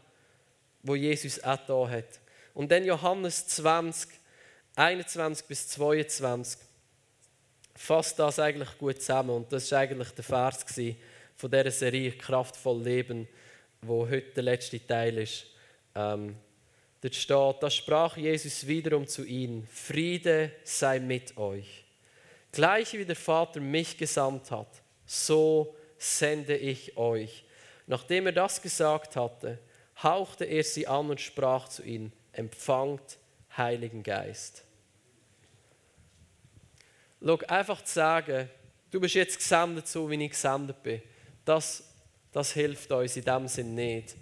wo 0.81 0.95
Jesus 0.95 1.43
auch 1.43 1.59
da 1.67 1.87
hat. 1.87 2.19
Und 2.55 2.71
dann 2.71 2.83
Johannes 2.83 3.45
20, 3.45 4.09
21 4.75 5.45
bis 5.45 5.67
22 5.67 6.59
fasst 7.75 8.17
das 8.17 8.39
eigentlich 8.39 8.75
gut 8.79 8.99
zusammen. 8.99 9.29
Und 9.29 9.53
das 9.53 9.71
war 9.71 9.81
eigentlich 9.81 10.09
der 10.09 10.23
Vers 10.23 10.65
von 11.35 11.51
dieser 11.51 11.69
Serie 11.69 12.13
Kraftvoll 12.13 12.81
Leben, 12.81 13.27
wo 13.83 14.09
heute 14.09 14.31
der 14.31 14.43
letzte 14.43 14.83
Teil 14.85 15.19
ist. 15.19 15.45
Ähm, 15.93 16.35
dort 17.01 17.13
steht, 17.13 17.57
da 17.61 17.69
sprach 17.69 18.17
Jesus 18.17 18.65
wiederum 18.65 19.05
zu 19.05 19.23
ihnen, 19.23 19.67
Friede 19.67 20.51
sei 20.63 20.99
mit 20.99 21.37
euch. 21.37 21.85
Gleich 22.51 22.93
wie 22.93 23.05
der 23.05 23.15
Vater 23.15 23.59
mich 23.59 23.99
gesandt 23.99 24.49
hat, 24.49 24.81
so 25.05 25.75
sende 25.99 26.57
ich 26.57 26.97
euch. 26.97 27.45
Nachdem 27.89 28.27
er 28.27 28.33
das 28.33 28.61
gesagt 28.61 29.15
hatte, 29.15 29.57
hauchte 30.03 30.45
er 30.45 30.63
sie 30.63 30.85
an 30.85 31.09
und 31.09 31.19
sprach 31.19 31.67
zu 31.69 31.81
ihnen, 31.81 32.13
empfangt 32.31 33.17
Heiligen 33.57 34.03
Geist. 34.03 34.63
Schau, 37.19 37.39
einfach 37.47 37.83
zu 37.83 37.91
sagen, 37.91 38.47
du 38.91 38.99
bist 38.99 39.15
jetzt 39.15 39.39
gesendet, 39.39 39.87
so 39.87 40.07
wie 40.07 40.23
ich 40.23 40.29
gesendet 40.29 40.83
bin, 40.83 41.01
das, 41.43 41.83
das 42.31 42.51
hilft 42.51 42.91
uns 42.91 43.17
in 43.17 43.25
dem 43.25 43.47
Sinn 43.47 43.73
nicht. 43.73 44.15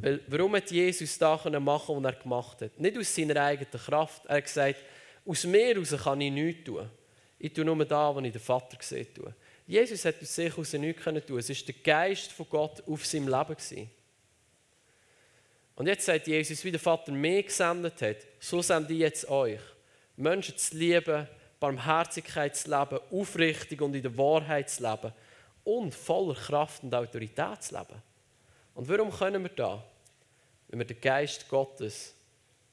Weil, 0.00 0.20
warum 0.26 0.56
hat 0.56 0.72
Jesus 0.72 1.16
das 1.16 1.44
machen, 1.44 2.02
was 2.02 2.12
er 2.12 2.20
gemacht 2.20 2.62
hat? 2.62 2.80
Nicht 2.80 2.98
aus 2.98 3.14
seiner 3.14 3.40
eigenen 3.40 3.70
Kraft. 3.70 4.26
Er 4.26 4.38
hat 4.38 4.44
gesagt, 4.44 4.80
aus 5.24 5.44
mir 5.44 5.68
heraus 5.68 5.94
kann 6.02 6.20
ich 6.20 6.32
nichts 6.32 6.64
tun. 6.64 6.90
Ich 7.38 7.52
tue 7.52 7.64
nur 7.64 7.84
da, 7.84 8.12
was 8.12 8.24
ich 8.24 8.32
den 8.32 8.40
Vater 8.40 8.76
gesehen 8.76 9.06
habe. 9.18 9.34
Jesus 9.66 10.04
hat 10.04 10.20
aus 10.20 10.34
sich 10.34 10.50
heraus 10.50 10.72
nichts 10.74 11.04
tun 11.04 11.38
Es 11.38 11.48
war 11.48 11.56
der 11.66 11.82
Geist 11.82 12.32
von 12.32 12.46
Gott 12.48 12.82
auf 12.86 13.06
seinem 13.06 13.28
Leben. 13.28 13.90
Und 15.76 15.86
jetzt 15.86 16.06
sagt 16.06 16.26
Jesus, 16.26 16.62
wie 16.64 16.70
der 16.70 16.80
Vater 16.80 17.10
mich 17.12 17.46
gesendet 17.46 18.00
hat, 18.02 18.16
so 18.38 18.62
sende 18.62 18.92
ich 18.92 19.00
jetzt 19.00 19.28
euch. 19.28 19.60
Menschen 20.16 20.56
zu 20.56 20.76
lieben, 20.76 21.26
Barmherzigkeit 21.58 22.54
zu 22.54 22.70
leben, 22.70 23.00
aufrichtig 23.10 23.80
und 23.80 23.94
in 23.94 24.02
der 24.02 24.16
Wahrheit 24.16 24.70
zu 24.70 24.82
leben 24.82 25.12
und 25.64 25.94
voller 25.94 26.34
Kraft 26.34 26.82
und 26.82 26.94
Autorität 26.94 27.62
zu 27.62 27.74
leben. 27.74 28.02
Und 28.74 28.88
warum 28.88 29.10
können 29.10 29.42
wir 29.42 29.50
da? 29.50 29.82
Wenn 30.68 30.78
wir 30.78 30.86
den 30.86 31.00
Geist 31.00 31.48
Gottes 31.48 32.14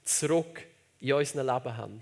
zurück 0.04 0.66
in 1.00 1.14
unserem 1.14 1.48
Leben 1.48 1.78
haben. 1.78 2.02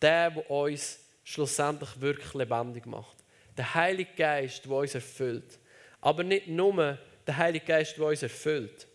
Der, 0.00 0.30
der 0.30 0.50
uns 0.50 1.00
schlussendlich 1.24 2.00
wirklich 2.00 2.34
lebendig 2.34 2.86
macht. 2.86 3.17
Der 3.58 3.74
Heilige 3.74 4.12
Geist, 4.16 4.64
der 4.64 4.72
uns 4.72 4.94
erfüllt. 4.94 5.58
Aber 6.00 6.22
nicht 6.22 6.46
nur 6.46 6.96
der 7.26 7.36
Heilige 7.36 7.66
Geist, 7.66 7.98
der 7.98 8.06
uns 8.06 8.22
erfüllt. 8.22 8.86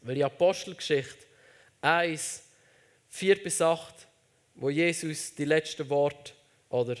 Weil 0.00 0.14
die 0.14 0.24
Apostelgeschichte 0.24 1.26
1, 1.82 2.44
4 3.10 3.42
bis 3.42 3.60
8, 3.60 4.06
wo 4.54 4.70
Jesus 4.70 5.34
die 5.34 5.44
letzten 5.44 5.88
Worte, 5.90 6.32
oder 6.70 6.96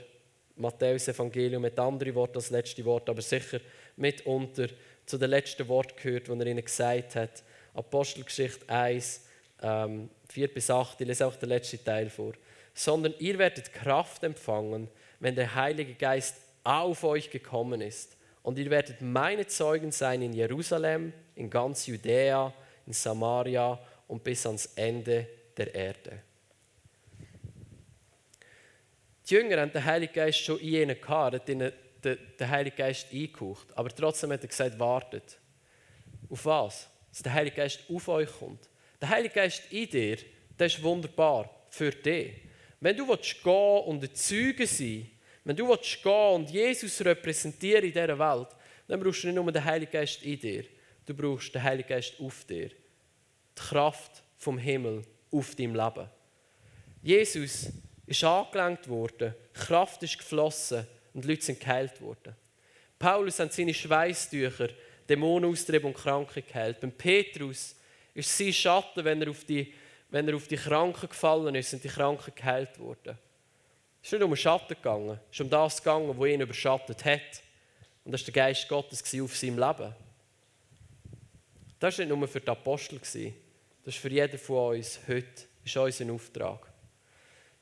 Matthäus 0.56 1.08
Evangelium 1.08 1.62
mit 1.62 1.78
anderen 1.78 2.14
Worten 2.14 2.36
als 2.36 2.50
letzte 2.50 2.84
Wort, 2.84 3.08
aber 3.08 3.22
sicher 3.22 3.60
mitunter 3.96 4.68
zu 5.06 5.18
den 5.18 5.30
letzten 5.30 5.66
Worten 5.68 5.96
gehört, 6.00 6.28
die 6.28 6.32
er 6.32 6.46
ihnen 6.46 6.64
gesagt 6.64 7.16
hat. 7.16 7.42
Apostelgeschichte 7.74 8.68
1, 8.68 9.26
ähm, 9.62 10.10
4 10.28 10.52
bis 10.52 10.70
8, 10.70 11.00
ich 11.00 11.06
lese 11.06 11.26
auch 11.26 11.36
den 11.36 11.48
letzten 11.48 11.84
Teil 11.84 12.10
vor. 12.10 12.34
sondern 12.76 13.14
ihr 13.20 13.38
werdet 13.38 13.72
Kraft 13.72 14.24
empfangen, 14.24 14.88
wenn 15.20 15.36
der 15.36 15.54
Heilige 15.54 15.94
Geist 15.94 16.43
auf 16.64 17.04
euch 17.04 17.30
gekommen 17.30 17.80
ist. 17.80 18.16
Und 18.42 18.58
ihr 18.58 18.68
werdet 18.70 19.00
meine 19.00 19.46
Zeugen 19.46 19.92
sein 19.92 20.22
in 20.22 20.32
Jerusalem, 20.32 21.12
in 21.34 21.48
ganz 21.48 21.86
Judäa, 21.86 22.52
in 22.86 22.92
Samaria 22.92 23.78
und 24.08 24.24
bis 24.24 24.44
ans 24.46 24.66
Ende 24.74 25.28
der 25.56 25.74
Erde. 25.74 26.22
Die 29.28 29.34
Jünger 29.34 29.60
haben 29.60 29.72
den 29.72 29.84
Heiligen 29.84 30.12
Geist 30.12 30.40
schon 30.40 30.58
in 30.60 30.74
ihnen 30.74 31.00
gehabt, 31.00 31.36
hat 31.36 31.48
ihnen 31.48 31.72
den 32.02 32.50
Heiligen 32.50 32.76
Geist 32.76 33.06
eingehaucht. 33.10 33.66
Aber 33.76 33.88
trotzdem 33.88 34.32
hat 34.32 34.42
er 34.42 34.48
gesagt, 34.48 34.78
wartet. 34.78 35.38
Auf 36.28 36.44
was? 36.44 36.88
Dass 37.10 37.22
der 37.22 37.32
Heilige 37.32 37.56
Geist 37.56 37.80
auf 37.88 38.08
euch 38.08 38.28
kommt. 38.38 38.68
Der 39.00 39.08
Heilige 39.08 39.34
Geist 39.34 39.62
in 39.70 39.88
dir, 39.88 40.18
das 40.56 40.74
ist 40.74 40.82
wunderbar 40.82 41.50
für 41.70 41.90
dich. 41.90 42.34
Wenn 42.80 42.96
du 42.96 43.08
willst 43.08 43.42
gehen 43.42 43.84
und 43.84 44.02
ein 44.02 44.14
Zeuge 44.14 44.66
sein 44.66 45.10
wenn 45.44 45.56
du 45.56 45.68
willst 45.68 46.02
gehen 46.02 46.34
und 46.34 46.50
Jesus 46.50 47.04
repräsentieren 47.04 47.84
in 47.84 47.92
dieser 47.92 48.18
Welt, 48.18 48.48
dann 48.88 49.00
brauchst 49.00 49.22
du 49.22 49.28
nicht 49.28 49.36
nur 49.36 49.52
den 49.52 49.64
Heiligen 49.64 49.92
Geist 49.92 50.22
in 50.22 50.38
dir, 50.38 50.64
du 51.06 51.14
brauchst 51.14 51.54
den 51.54 51.62
Heiligen 51.62 51.88
Geist 51.88 52.14
auf 52.18 52.44
dir. 52.44 52.68
Die 52.68 53.60
Kraft 53.60 54.22
vom 54.38 54.58
Himmel 54.58 55.02
auf 55.30 55.54
deinem 55.54 55.74
Leben. 55.74 56.08
Jesus 57.02 57.68
ist 58.06 58.24
angelenkt 58.24 58.88
worden, 58.88 59.34
Kraft 59.52 60.02
ist 60.02 60.18
geflossen 60.18 60.86
und 61.12 61.24
Leute 61.24 61.42
sind 61.42 61.60
geheilt 61.60 62.00
worden. 62.00 62.34
Paulus 62.98 63.38
hat 63.38 63.52
seine 63.52 63.74
Schweißtücher, 63.74 64.68
Dämonen 65.08 65.50
austrieben 65.50 65.88
und 65.88 65.96
Kranke 65.96 66.40
geheilt. 66.40 66.80
Beim 66.80 66.92
Petrus 66.92 67.76
ist 68.14 68.38
sein 68.38 68.52
Schatten, 68.52 69.04
wenn 69.04 69.20
er 69.20 69.30
auf 69.30 69.44
die, 69.44 69.74
wenn 70.10 70.26
er 70.26 70.36
auf 70.36 70.48
die 70.48 70.56
Kranken 70.56 71.08
gefallen 71.08 71.54
ist, 71.54 71.70
sind 71.70 71.84
die 71.84 71.88
Kranken 71.88 72.34
geheilt 72.34 72.78
worden. 72.78 73.18
Es 74.04 74.08
ist 74.08 74.18
nicht 74.18 74.22
um 74.22 74.32
den 74.32 74.36
Schatten 74.36 74.74
gegangen, 74.74 75.18
es 75.30 75.36
ist 75.36 75.40
um 75.40 75.48
das 75.48 75.78
gegangen, 75.78 76.14
was 76.14 76.28
ihn 76.28 76.42
überschattet 76.42 77.02
hat. 77.06 77.42
Und 78.04 78.12
das 78.12 78.20
war 78.20 78.26
der 78.26 78.34
Geist 78.34 78.68
Gottes 78.68 79.02
auf 79.18 79.34
seinem 79.34 79.58
Leben. 79.58 79.94
Das 81.80 81.98
war 81.98 82.04
nicht 82.04 82.14
nur 82.14 82.28
für 82.28 82.40
die 82.42 82.48
Apostel, 82.50 82.98
das 82.98 83.14
ist 83.94 83.96
für 83.96 84.10
jeden 84.10 84.38
von 84.38 84.76
uns 84.76 85.00
heute 85.08 85.44
ist 85.64 85.74
unser 85.74 86.12
Auftrag. 86.12 86.70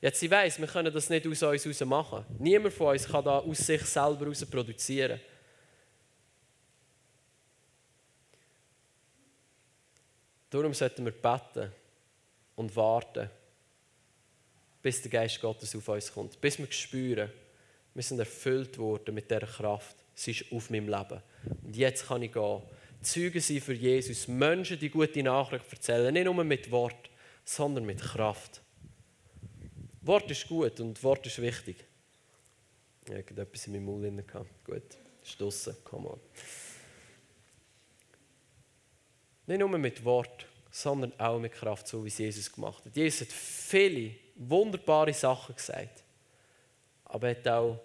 Jetzt, 0.01 0.21
ich 0.21 0.29
weiss, 0.29 0.59
wir 0.59 0.67
können 0.67 0.93
das 0.93 1.09
nicht 1.09 1.25
aus 1.25 1.41
uns 1.43 1.63
heraus 1.63 1.85
machen. 1.85 2.25
Niemand 2.37 2.73
von 2.73 2.87
uns 2.87 3.07
kann 3.07 3.23
das 3.23 3.45
aus 3.45 3.57
sich 3.59 3.85
selber 3.85 4.25
heraus 4.25 4.45
produzieren. 4.45 5.21
Darum 10.49 10.73
sollten 10.73 11.05
wir 11.05 11.13
beten 11.13 11.71
und 12.57 12.75
warten, 12.75 13.29
bis 14.83 15.01
der 15.01 15.09
Geist 15.09 15.41
Gottes 15.41 15.75
auf 15.75 15.87
uns 15.87 16.13
kommt. 16.13 16.39
Bis 16.39 16.59
wir 16.59 16.71
spüren, 16.71 17.31
wir 17.95 18.03
sind 18.03 18.19
erfüllt 18.19 18.77
worden 18.77 19.15
mit 19.15 19.31
dieser 19.31 19.47
Kraft. 19.47 19.95
Sie 20.13 20.31
ist 20.31 20.51
auf 20.51 20.69
meinem 20.69 20.89
Leben. 20.89 21.21
Und 21.63 21.75
jetzt 21.75 22.07
kann 22.07 22.21
ich 22.21 22.33
gehen. 22.33 22.61
Zeugen 23.01 23.39
sein 23.39 23.61
für 23.61 23.73
Jesus. 23.73 24.27
Menschen 24.27 24.77
die 24.77 24.89
gute 24.89 25.23
Nachricht 25.23 25.71
erzählen. 25.71 26.13
Nicht 26.13 26.25
nur 26.25 26.43
mit 26.43 26.69
Wort, 26.69 27.09
sondern 27.45 27.85
mit 27.85 28.01
Kraft. 28.01 28.61
Wort 30.01 30.29
ist 30.29 30.47
gut 30.47 30.79
und 30.79 31.01
Wort 31.01 31.25
ist 31.25 31.41
wichtig. 31.41 31.77
Ich 33.05 33.13
hatte 33.13 33.41
etwas 33.41 33.67
in 33.67 33.73
meinem 33.73 33.85
Mund 33.85 34.03
drin. 34.03 34.23
Gut, 34.65 34.83
ist 35.23 35.39
draussen. 35.39 35.75
Come 35.83 36.09
on. 36.09 36.19
Nicht 39.47 39.59
nur 39.59 39.69
mit 39.77 40.03
Wort, 40.03 40.45
sondern 40.71 41.17
auch 41.19 41.39
mit 41.39 41.53
Kraft, 41.53 41.87
so 41.87 42.03
wie 42.03 42.09
es 42.09 42.17
Jesus 42.17 42.51
gemacht 42.51 42.85
hat. 42.85 42.95
Jesus 42.95 43.21
hat 43.21 43.33
viele 43.33 44.22
wunderbare 44.35 45.13
Sachen 45.13 45.55
gesagt, 45.55 46.03
aber 47.05 47.29
er 47.29 47.35
hat 47.37 47.47
auch 47.47 47.79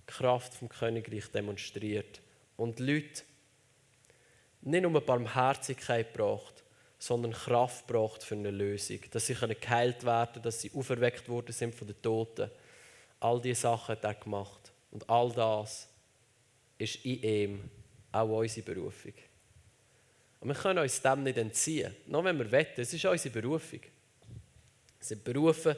die 0.00 0.06
Kraft 0.06 0.54
vom 0.54 0.68
Königreich 0.68 1.30
demonstriert 1.30 2.20
und 2.56 2.80
Leute 2.80 3.22
nicht 4.62 4.82
nur 4.82 5.00
Barmherzigkeit 5.00 6.12
gebracht, 6.12 6.64
sondern 6.98 7.32
Kraft 7.32 7.86
braucht 7.86 8.22
für 8.24 8.34
eine 8.34 8.50
Lösung. 8.50 8.98
Dass 9.10 9.26
sie 9.26 9.34
geheilt 9.34 10.04
werden 10.04 10.32
können, 10.32 10.42
dass 10.42 10.60
sie 10.60 10.72
auferweckt 10.74 11.28
worden 11.28 11.52
sind 11.52 11.74
von 11.74 11.86
den 11.86 12.00
Toten. 12.02 12.50
All 13.20 13.40
diese 13.40 13.60
Sachen 13.62 13.92
hat 13.92 14.04
er 14.04 14.14
gemacht. 14.14 14.72
Und 14.90 15.08
all 15.08 15.30
das 15.32 15.88
ist 16.78 17.04
in 17.04 17.22
ihm 17.22 17.70
auch 18.10 18.38
unsere 18.38 18.66
Berufung. 18.66 19.12
Und 20.40 20.48
wir 20.48 20.54
können 20.54 20.80
uns 20.80 21.00
dem 21.00 21.22
nicht 21.22 21.38
entziehen. 21.38 21.94
Nur 22.06 22.24
wenn 22.24 22.38
wir 22.38 22.50
wetten, 22.50 22.80
es 22.80 22.92
ist 22.92 23.04
unsere 23.04 23.32
Berufung. 23.32 23.80
Wir 24.98 25.06
sind 25.06 25.24
berufen, 25.24 25.76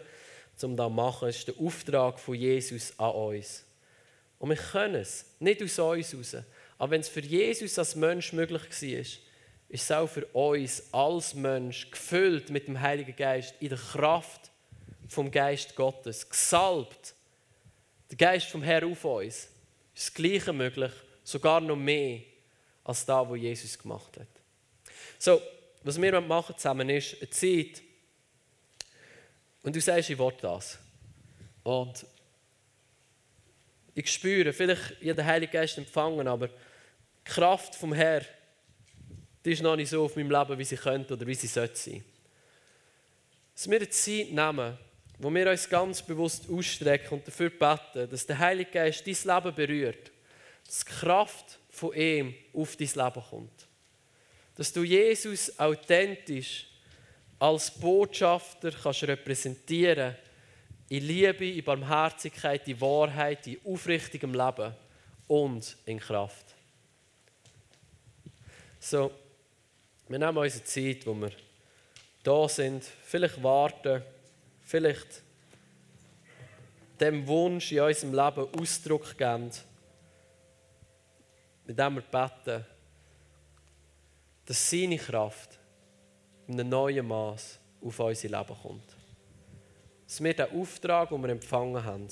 um 0.63 0.77
das 0.77 0.87
zu 0.87 0.91
machen. 0.91 1.29
Es 1.29 1.39
ist 1.39 1.49
der 1.49 1.59
Auftrag 1.59 2.19
von 2.19 2.35
Jesus 2.35 2.93
an 2.99 3.11
uns. 3.11 3.65
Und 4.39 4.51
wir 4.51 4.57
können 4.57 4.97
es 4.97 5.27
nicht 5.41 5.63
aus 5.63 5.79
uns 5.79 6.13
heraus. 6.13 6.37
Aber 6.79 6.91
wenn 6.93 7.01
es 7.01 7.09
für 7.09 7.21
Jesus 7.21 7.79
als 7.79 7.97
Mensch 7.97 8.33
möglich 8.33 8.63
war, 8.63 8.99
ist 8.99 9.21
es 9.71 9.91
auch 9.91 10.07
für 10.07 10.25
uns 10.27 10.83
als 10.93 11.35
Mensch 11.35 11.91
gefüllt 11.91 12.51
mit 12.51 12.69
dem 12.69 12.81
Heiligen 12.81 13.15
Geist 13.15 13.55
in 13.61 13.71
der 13.71 13.79
Kraft 13.79 14.51
vom 15.09 15.31
Geist 15.31 15.75
Gottes, 15.75 16.29
gesalbt. 16.29 17.15
Der 18.11 18.17
Geist 18.17 18.47
vom 18.47 18.63
Herrn 18.63 18.91
auf 18.91 19.05
uns. 19.05 19.49
Ist 19.95 20.07
das 20.09 20.15
Gleiche 20.15 20.53
möglich, 20.53 20.93
sogar 21.25 21.61
noch 21.61 21.77
mehr 21.77 22.21
als 22.85 23.05
da, 23.05 23.29
wo 23.29 23.35
Jesus 23.35 23.79
gemacht 23.79 24.17
hat. 24.19 24.29
So, 25.19 25.43
was 25.83 26.01
wir 26.01 26.21
machen 26.21 26.57
zusammen 26.57 26.89
ist 26.89 27.17
eine 27.21 27.31
Zeit, 27.31 27.83
und 29.63 29.75
du 29.75 29.81
sagst, 29.81 30.11
ich 30.11 30.19
will 30.19 30.33
das. 30.41 30.79
Und 31.63 32.07
ich 33.95 34.13
spüre, 34.13 34.53
vielleicht 34.53 34.97
ich 35.01 35.15
den 35.15 35.25
Heiligen 35.25 35.53
Geist 35.53 35.79
empfangen, 35.79 36.29
aber 36.29 36.49
die 36.49 36.55
Kraft 37.25 37.75
vom 37.75 37.93
Herrn 37.93 38.25
die 39.45 39.53
ist 39.53 39.63
noch 39.63 39.77
nicht 39.77 39.89
so 39.89 40.05
auf 40.05 40.15
meinem 40.15 40.31
Leben, 40.31 40.59
wie 40.59 40.65
sie 40.65 40.77
könnte 40.77 41.15
oder 41.15 41.27
wie 41.27 41.35
sie 41.35 41.47
sollte 41.47 41.77
sein. 41.77 42.05
Dass 43.55 43.69
wir 43.69 43.77
eine 43.77 43.89
Zeit 43.89 44.31
nehmen, 44.31 44.79
wo 45.19 45.31
wir 45.33 45.51
uns 45.51 45.69
ganz 45.69 46.03
bewusst 46.03 46.51
ausstrecken 46.51 47.15
und 47.15 47.27
dafür 47.27 47.51
beten, 47.51 48.11
dass 48.11 48.27
der 48.27 48.39
Heilige 48.39 48.71
Geist 48.71 49.07
dein 49.07 49.37
Leben 49.37 49.55
berührt, 49.55 50.13
dass 50.67 50.85
die 50.85 50.91
Kraft 50.91 51.59
von 51.71 51.95
ihm 51.95 52.35
auf 52.53 52.77
dein 52.77 52.89
Leben 52.89 53.23
kommt. 53.31 53.67
Dass 54.55 54.73
du 54.73 54.85
Jesus 54.85 55.59
authentisch 55.59 56.68
als 57.39 57.71
Botschafter 57.71 58.73
kannst 58.73 59.05
repräsentieren 59.05 60.17
in 60.89 61.07
Liebe, 61.07 61.49
in 61.51 61.65
Barmherzigkeit, 61.65 62.67
in 62.67 62.81
Wahrheit, 62.81 63.47
in 63.47 63.59
aufrichtigem 63.65 64.35
Leben 64.35 64.75
und 65.29 65.77
in 65.85 66.01
Kraft. 66.01 66.55
So, 68.81 69.11
wir 70.09 70.19
nehmen 70.19 70.39
unsere 70.39 70.65
Zeit, 70.65 71.07
wo 71.07 71.15
wir 71.15 71.33
da 72.23 72.49
sind, 72.49 72.85
vielleicht 73.05 73.43
warten, 73.43 74.03
vielleicht 74.63 75.23
dem 76.99 77.27
Wunsch 77.27 77.73
in 77.73 77.81
unserem 77.81 78.15
Leben 78.15 78.49
Ausdruck 78.59 79.17
geben, 79.17 79.51
indem 81.67 81.95
wir 81.97 82.03
beten, 82.03 82.65
dass 84.47 84.71
seine 84.71 84.97
Kraft 84.97 85.58
in 86.49 86.59
einem 86.59 86.71
neuen 86.71 87.07
Maß 87.07 87.59
auf 87.85 88.01
unser 88.01 88.29
Leben 88.29 88.57
kommt. 88.63 88.97
Dass 90.07 90.23
wir 90.23 90.35
den 90.35 90.61
Auftrag, 90.61 91.11
den 91.11 91.23
wir 91.23 91.29
empfangen 91.29 91.85
haben, 91.85 92.09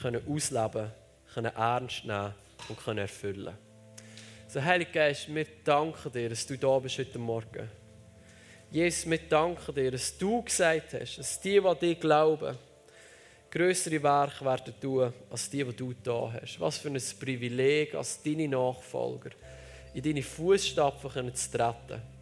können 0.00 0.22
ausleben, 0.28 0.92
können 1.32 1.54
ernst 1.54 2.04
nehmen 2.04 2.34
und 2.68 2.78
können 2.78 2.98
erfüllen 2.98 3.56
so, 4.48 4.62
Heilige 4.62 4.92
Geist, 4.92 5.34
wir 5.34 5.44
danken 5.64 6.12
dir, 6.12 6.28
dass 6.28 6.46
du 6.46 6.56
da 6.56 6.78
bist 6.78 6.98
heute 6.98 7.18
Morgen. 7.18 7.68
Jesus, 8.70 9.10
wir 9.10 9.18
danken 9.18 9.74
dir, 9.74 9.90
dass 9.90 10.16
du 10.16 10.40
gesagt 10.40 10.94
hast, 10.94 11.18
dass 11.18 11.40
die, 11.40 11.60
die 11.60 11.78
dir 11.80 11.94
glauben, 11.96 12.56
größere 13.50 14.02
Werke 14.02 14.44
werden 14.44 14.74
tun, 14.80 15.12
als 15.28 15.50
die, 15.50 15.64
die 15.64 15.76
du 15.76 15.92
da 16.02 16.32
hast. 16.32 16.60
Was 16.60 16.78
für 16.78 16.88
ein 16.88 17.02
Privileg, 17.18 17.94
als 17.94 18.22
deine 18.22 18.48
Nachfolger 18.48 19.30
in 19.92 20.02
deine 20.02 20.22
Fußstapfen 20.22 21.34
zu 21.34 21.50
treten. 21.50 22.15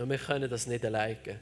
Und 0.00 0.10
wir 0.10 0.18
können 0.18 0.48
das 0.48 0.66
nicht 0.66 0.84
alleine. 0.84 1.40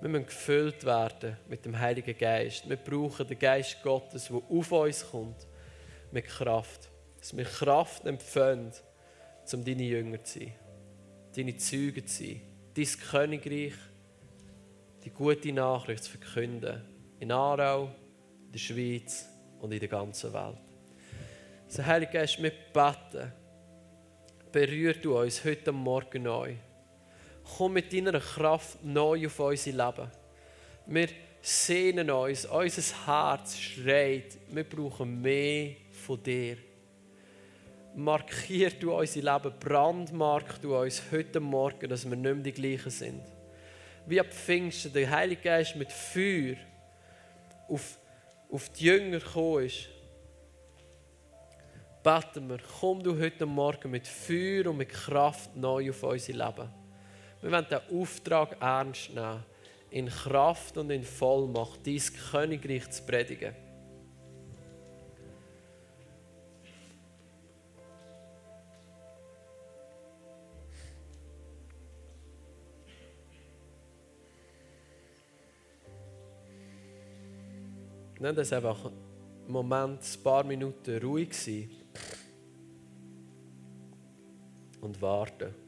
Wir 0.00 0.08
müssen 0.08 0.26
gefüllt 0.26 0.84
werden 0.84 1.36
mit 1.48 1.64
dem 1.64 1.78
Heiligen 1.78 2.16
Geist. 2.16 2.68
Wir 2.68 2.76
brauchen 2.76 3.26
den 3.26 3.38
Geist 3.38 3.82
Gottes, 3.82 4.28
der 4.28 4.36
auf 4.36 4.72
uns 4.72 5.10
kommt, 5.10 5.46
mit 6.12 6.26
Kraft. 6.26 6.88
Dass 7.18 7.36
wir 7.36 7.44
Kraft 7.44 8.06
empfinden, 8.06 8.72
um 9.52 9.64
deine 9.64 9.82
Jünger 9.82 10.22
zu 10.22 10.38
sein, 10.38 10.52
deine 11.34 11.56
Zeugen 11.56 12.06
zu 12.06 12.24
sein, 12.24 12.40
dein 12.74 12.86
Königreich, 13.10 13.74
die 15.04 15.10
gute 15.10 15.52
Nachricht 15.52 16.04
zu 16.04 16.10
verkünden. 16.12 16.82
In 17.18 17.32
Aarau, 17.32 17.90
in 18.46 18.52
der 18.52 18.58
Schweiz 18.58 19.26
und 19.60 19.72
in 19.72 19.80
der 19.80 19.88
ganzen 19.88 20.32
Welt. 20.32 20.58
So, 21.66 21.84
Heilige 21.84 22.12
Geist, 22.12 22.40
wir 22.40 22.52
beten, 22.72 23.32
berühr 24.52 24.94
du 24.94 25.18
uns 25.18 25.44
heute 25.44 25.72
Morgen 25.72 26.22
neu. 26.22 26.54
Komm 27.56 27.72
mit 27.74 27.92
deiner 27.92 28.20
Kraft 28.20 28.84
neu 28.84 29.26
auf 29.26 29.40
unser 29.40 29.72
Leben. 29.72 30.10
Wir 30.86 31.08
sehnen 31.40 32.10
uns, 32.10 32.46
unser 32.46 33.06
Herz 33.06 33.58
schreit, 33.58 34.38
wir 34.50 34.64
brauchen 34.64 35.20
mehr 35.20 35.76
von 35.90 36.22
dir. 36.22 36.58
Markier 37.94 38.70
du 38.70 38.94
unser 38.94 39.20
Leben, 39.20 39.54
brandmark 39.58 40.60
du 40.60 40.76
uns 40.76 41.02
heute 41.10 41.40
Morgen, 41.40 41.88
dass 41.88 42.08
wir 42.08 42.16
nicht 42.16 42.34
mehr 42.34 42.44
die 42.44 42.52
gleichen 42.52 42.90
sind. 42.90 43.22
Wie 44.06 44.20
ab 44.20 44.32
Pfingsten 44.32 44.92
der 44.92 45.10
Heilige 45.10 45.42
Geist 45.42 45.76
mit 45.76 45.92
Feuer 45.92 46.56
auf, 47.68 47.98
auf 48.50 48.68
die 48.70 48.84
Jünger 48.84 49.18
gekommen 49.18 49.64
ist, 49.64 49.88
beten 52.02 52.48
wir, 52.48 52.58
komm 52.80 53.02
du 53.02 53.18
heute 53.18 53.46
Morgen 53.46 53.90
mit 53.90 54.06
Feuer 54.06 54.66
und 54.68 54.78
mit 54.78 54.90
Kraft 54.90 55.54
neu 55.56 55.90
auf 55.90 56.02
unser 56.02 56.32
Leben. 56.32 56.77
Wir 57.40 57.52
wollen 57.52 57.66
den 57.70 58.00
Auftrag 58.00 58.56
ernst 58.60 59.14
nehmen, 59.14 59.44
in 59.90 60.08
Kraft 60.08 60.76
und 60.76 60.90
in 60.90 61.04
Vollmacht 61.04 61.86
dein 61.86 62.02
Königreich 62.30 62.90
zu 62.90 63.02
predigen. 63.04 63.54
Nein, 78.20 78.34
das 78.34 78.52
einfach 78.52 78.86
einen 78.86 78.94
Moment, 79.46 80.00
ein 80.02 80.22
paar 80.24 80.42
Minuten 80.42 80.98
ruhig 80.98 81.32
sein 81.32 81.70
und 84.80 85.00
warten. 85.00 85.67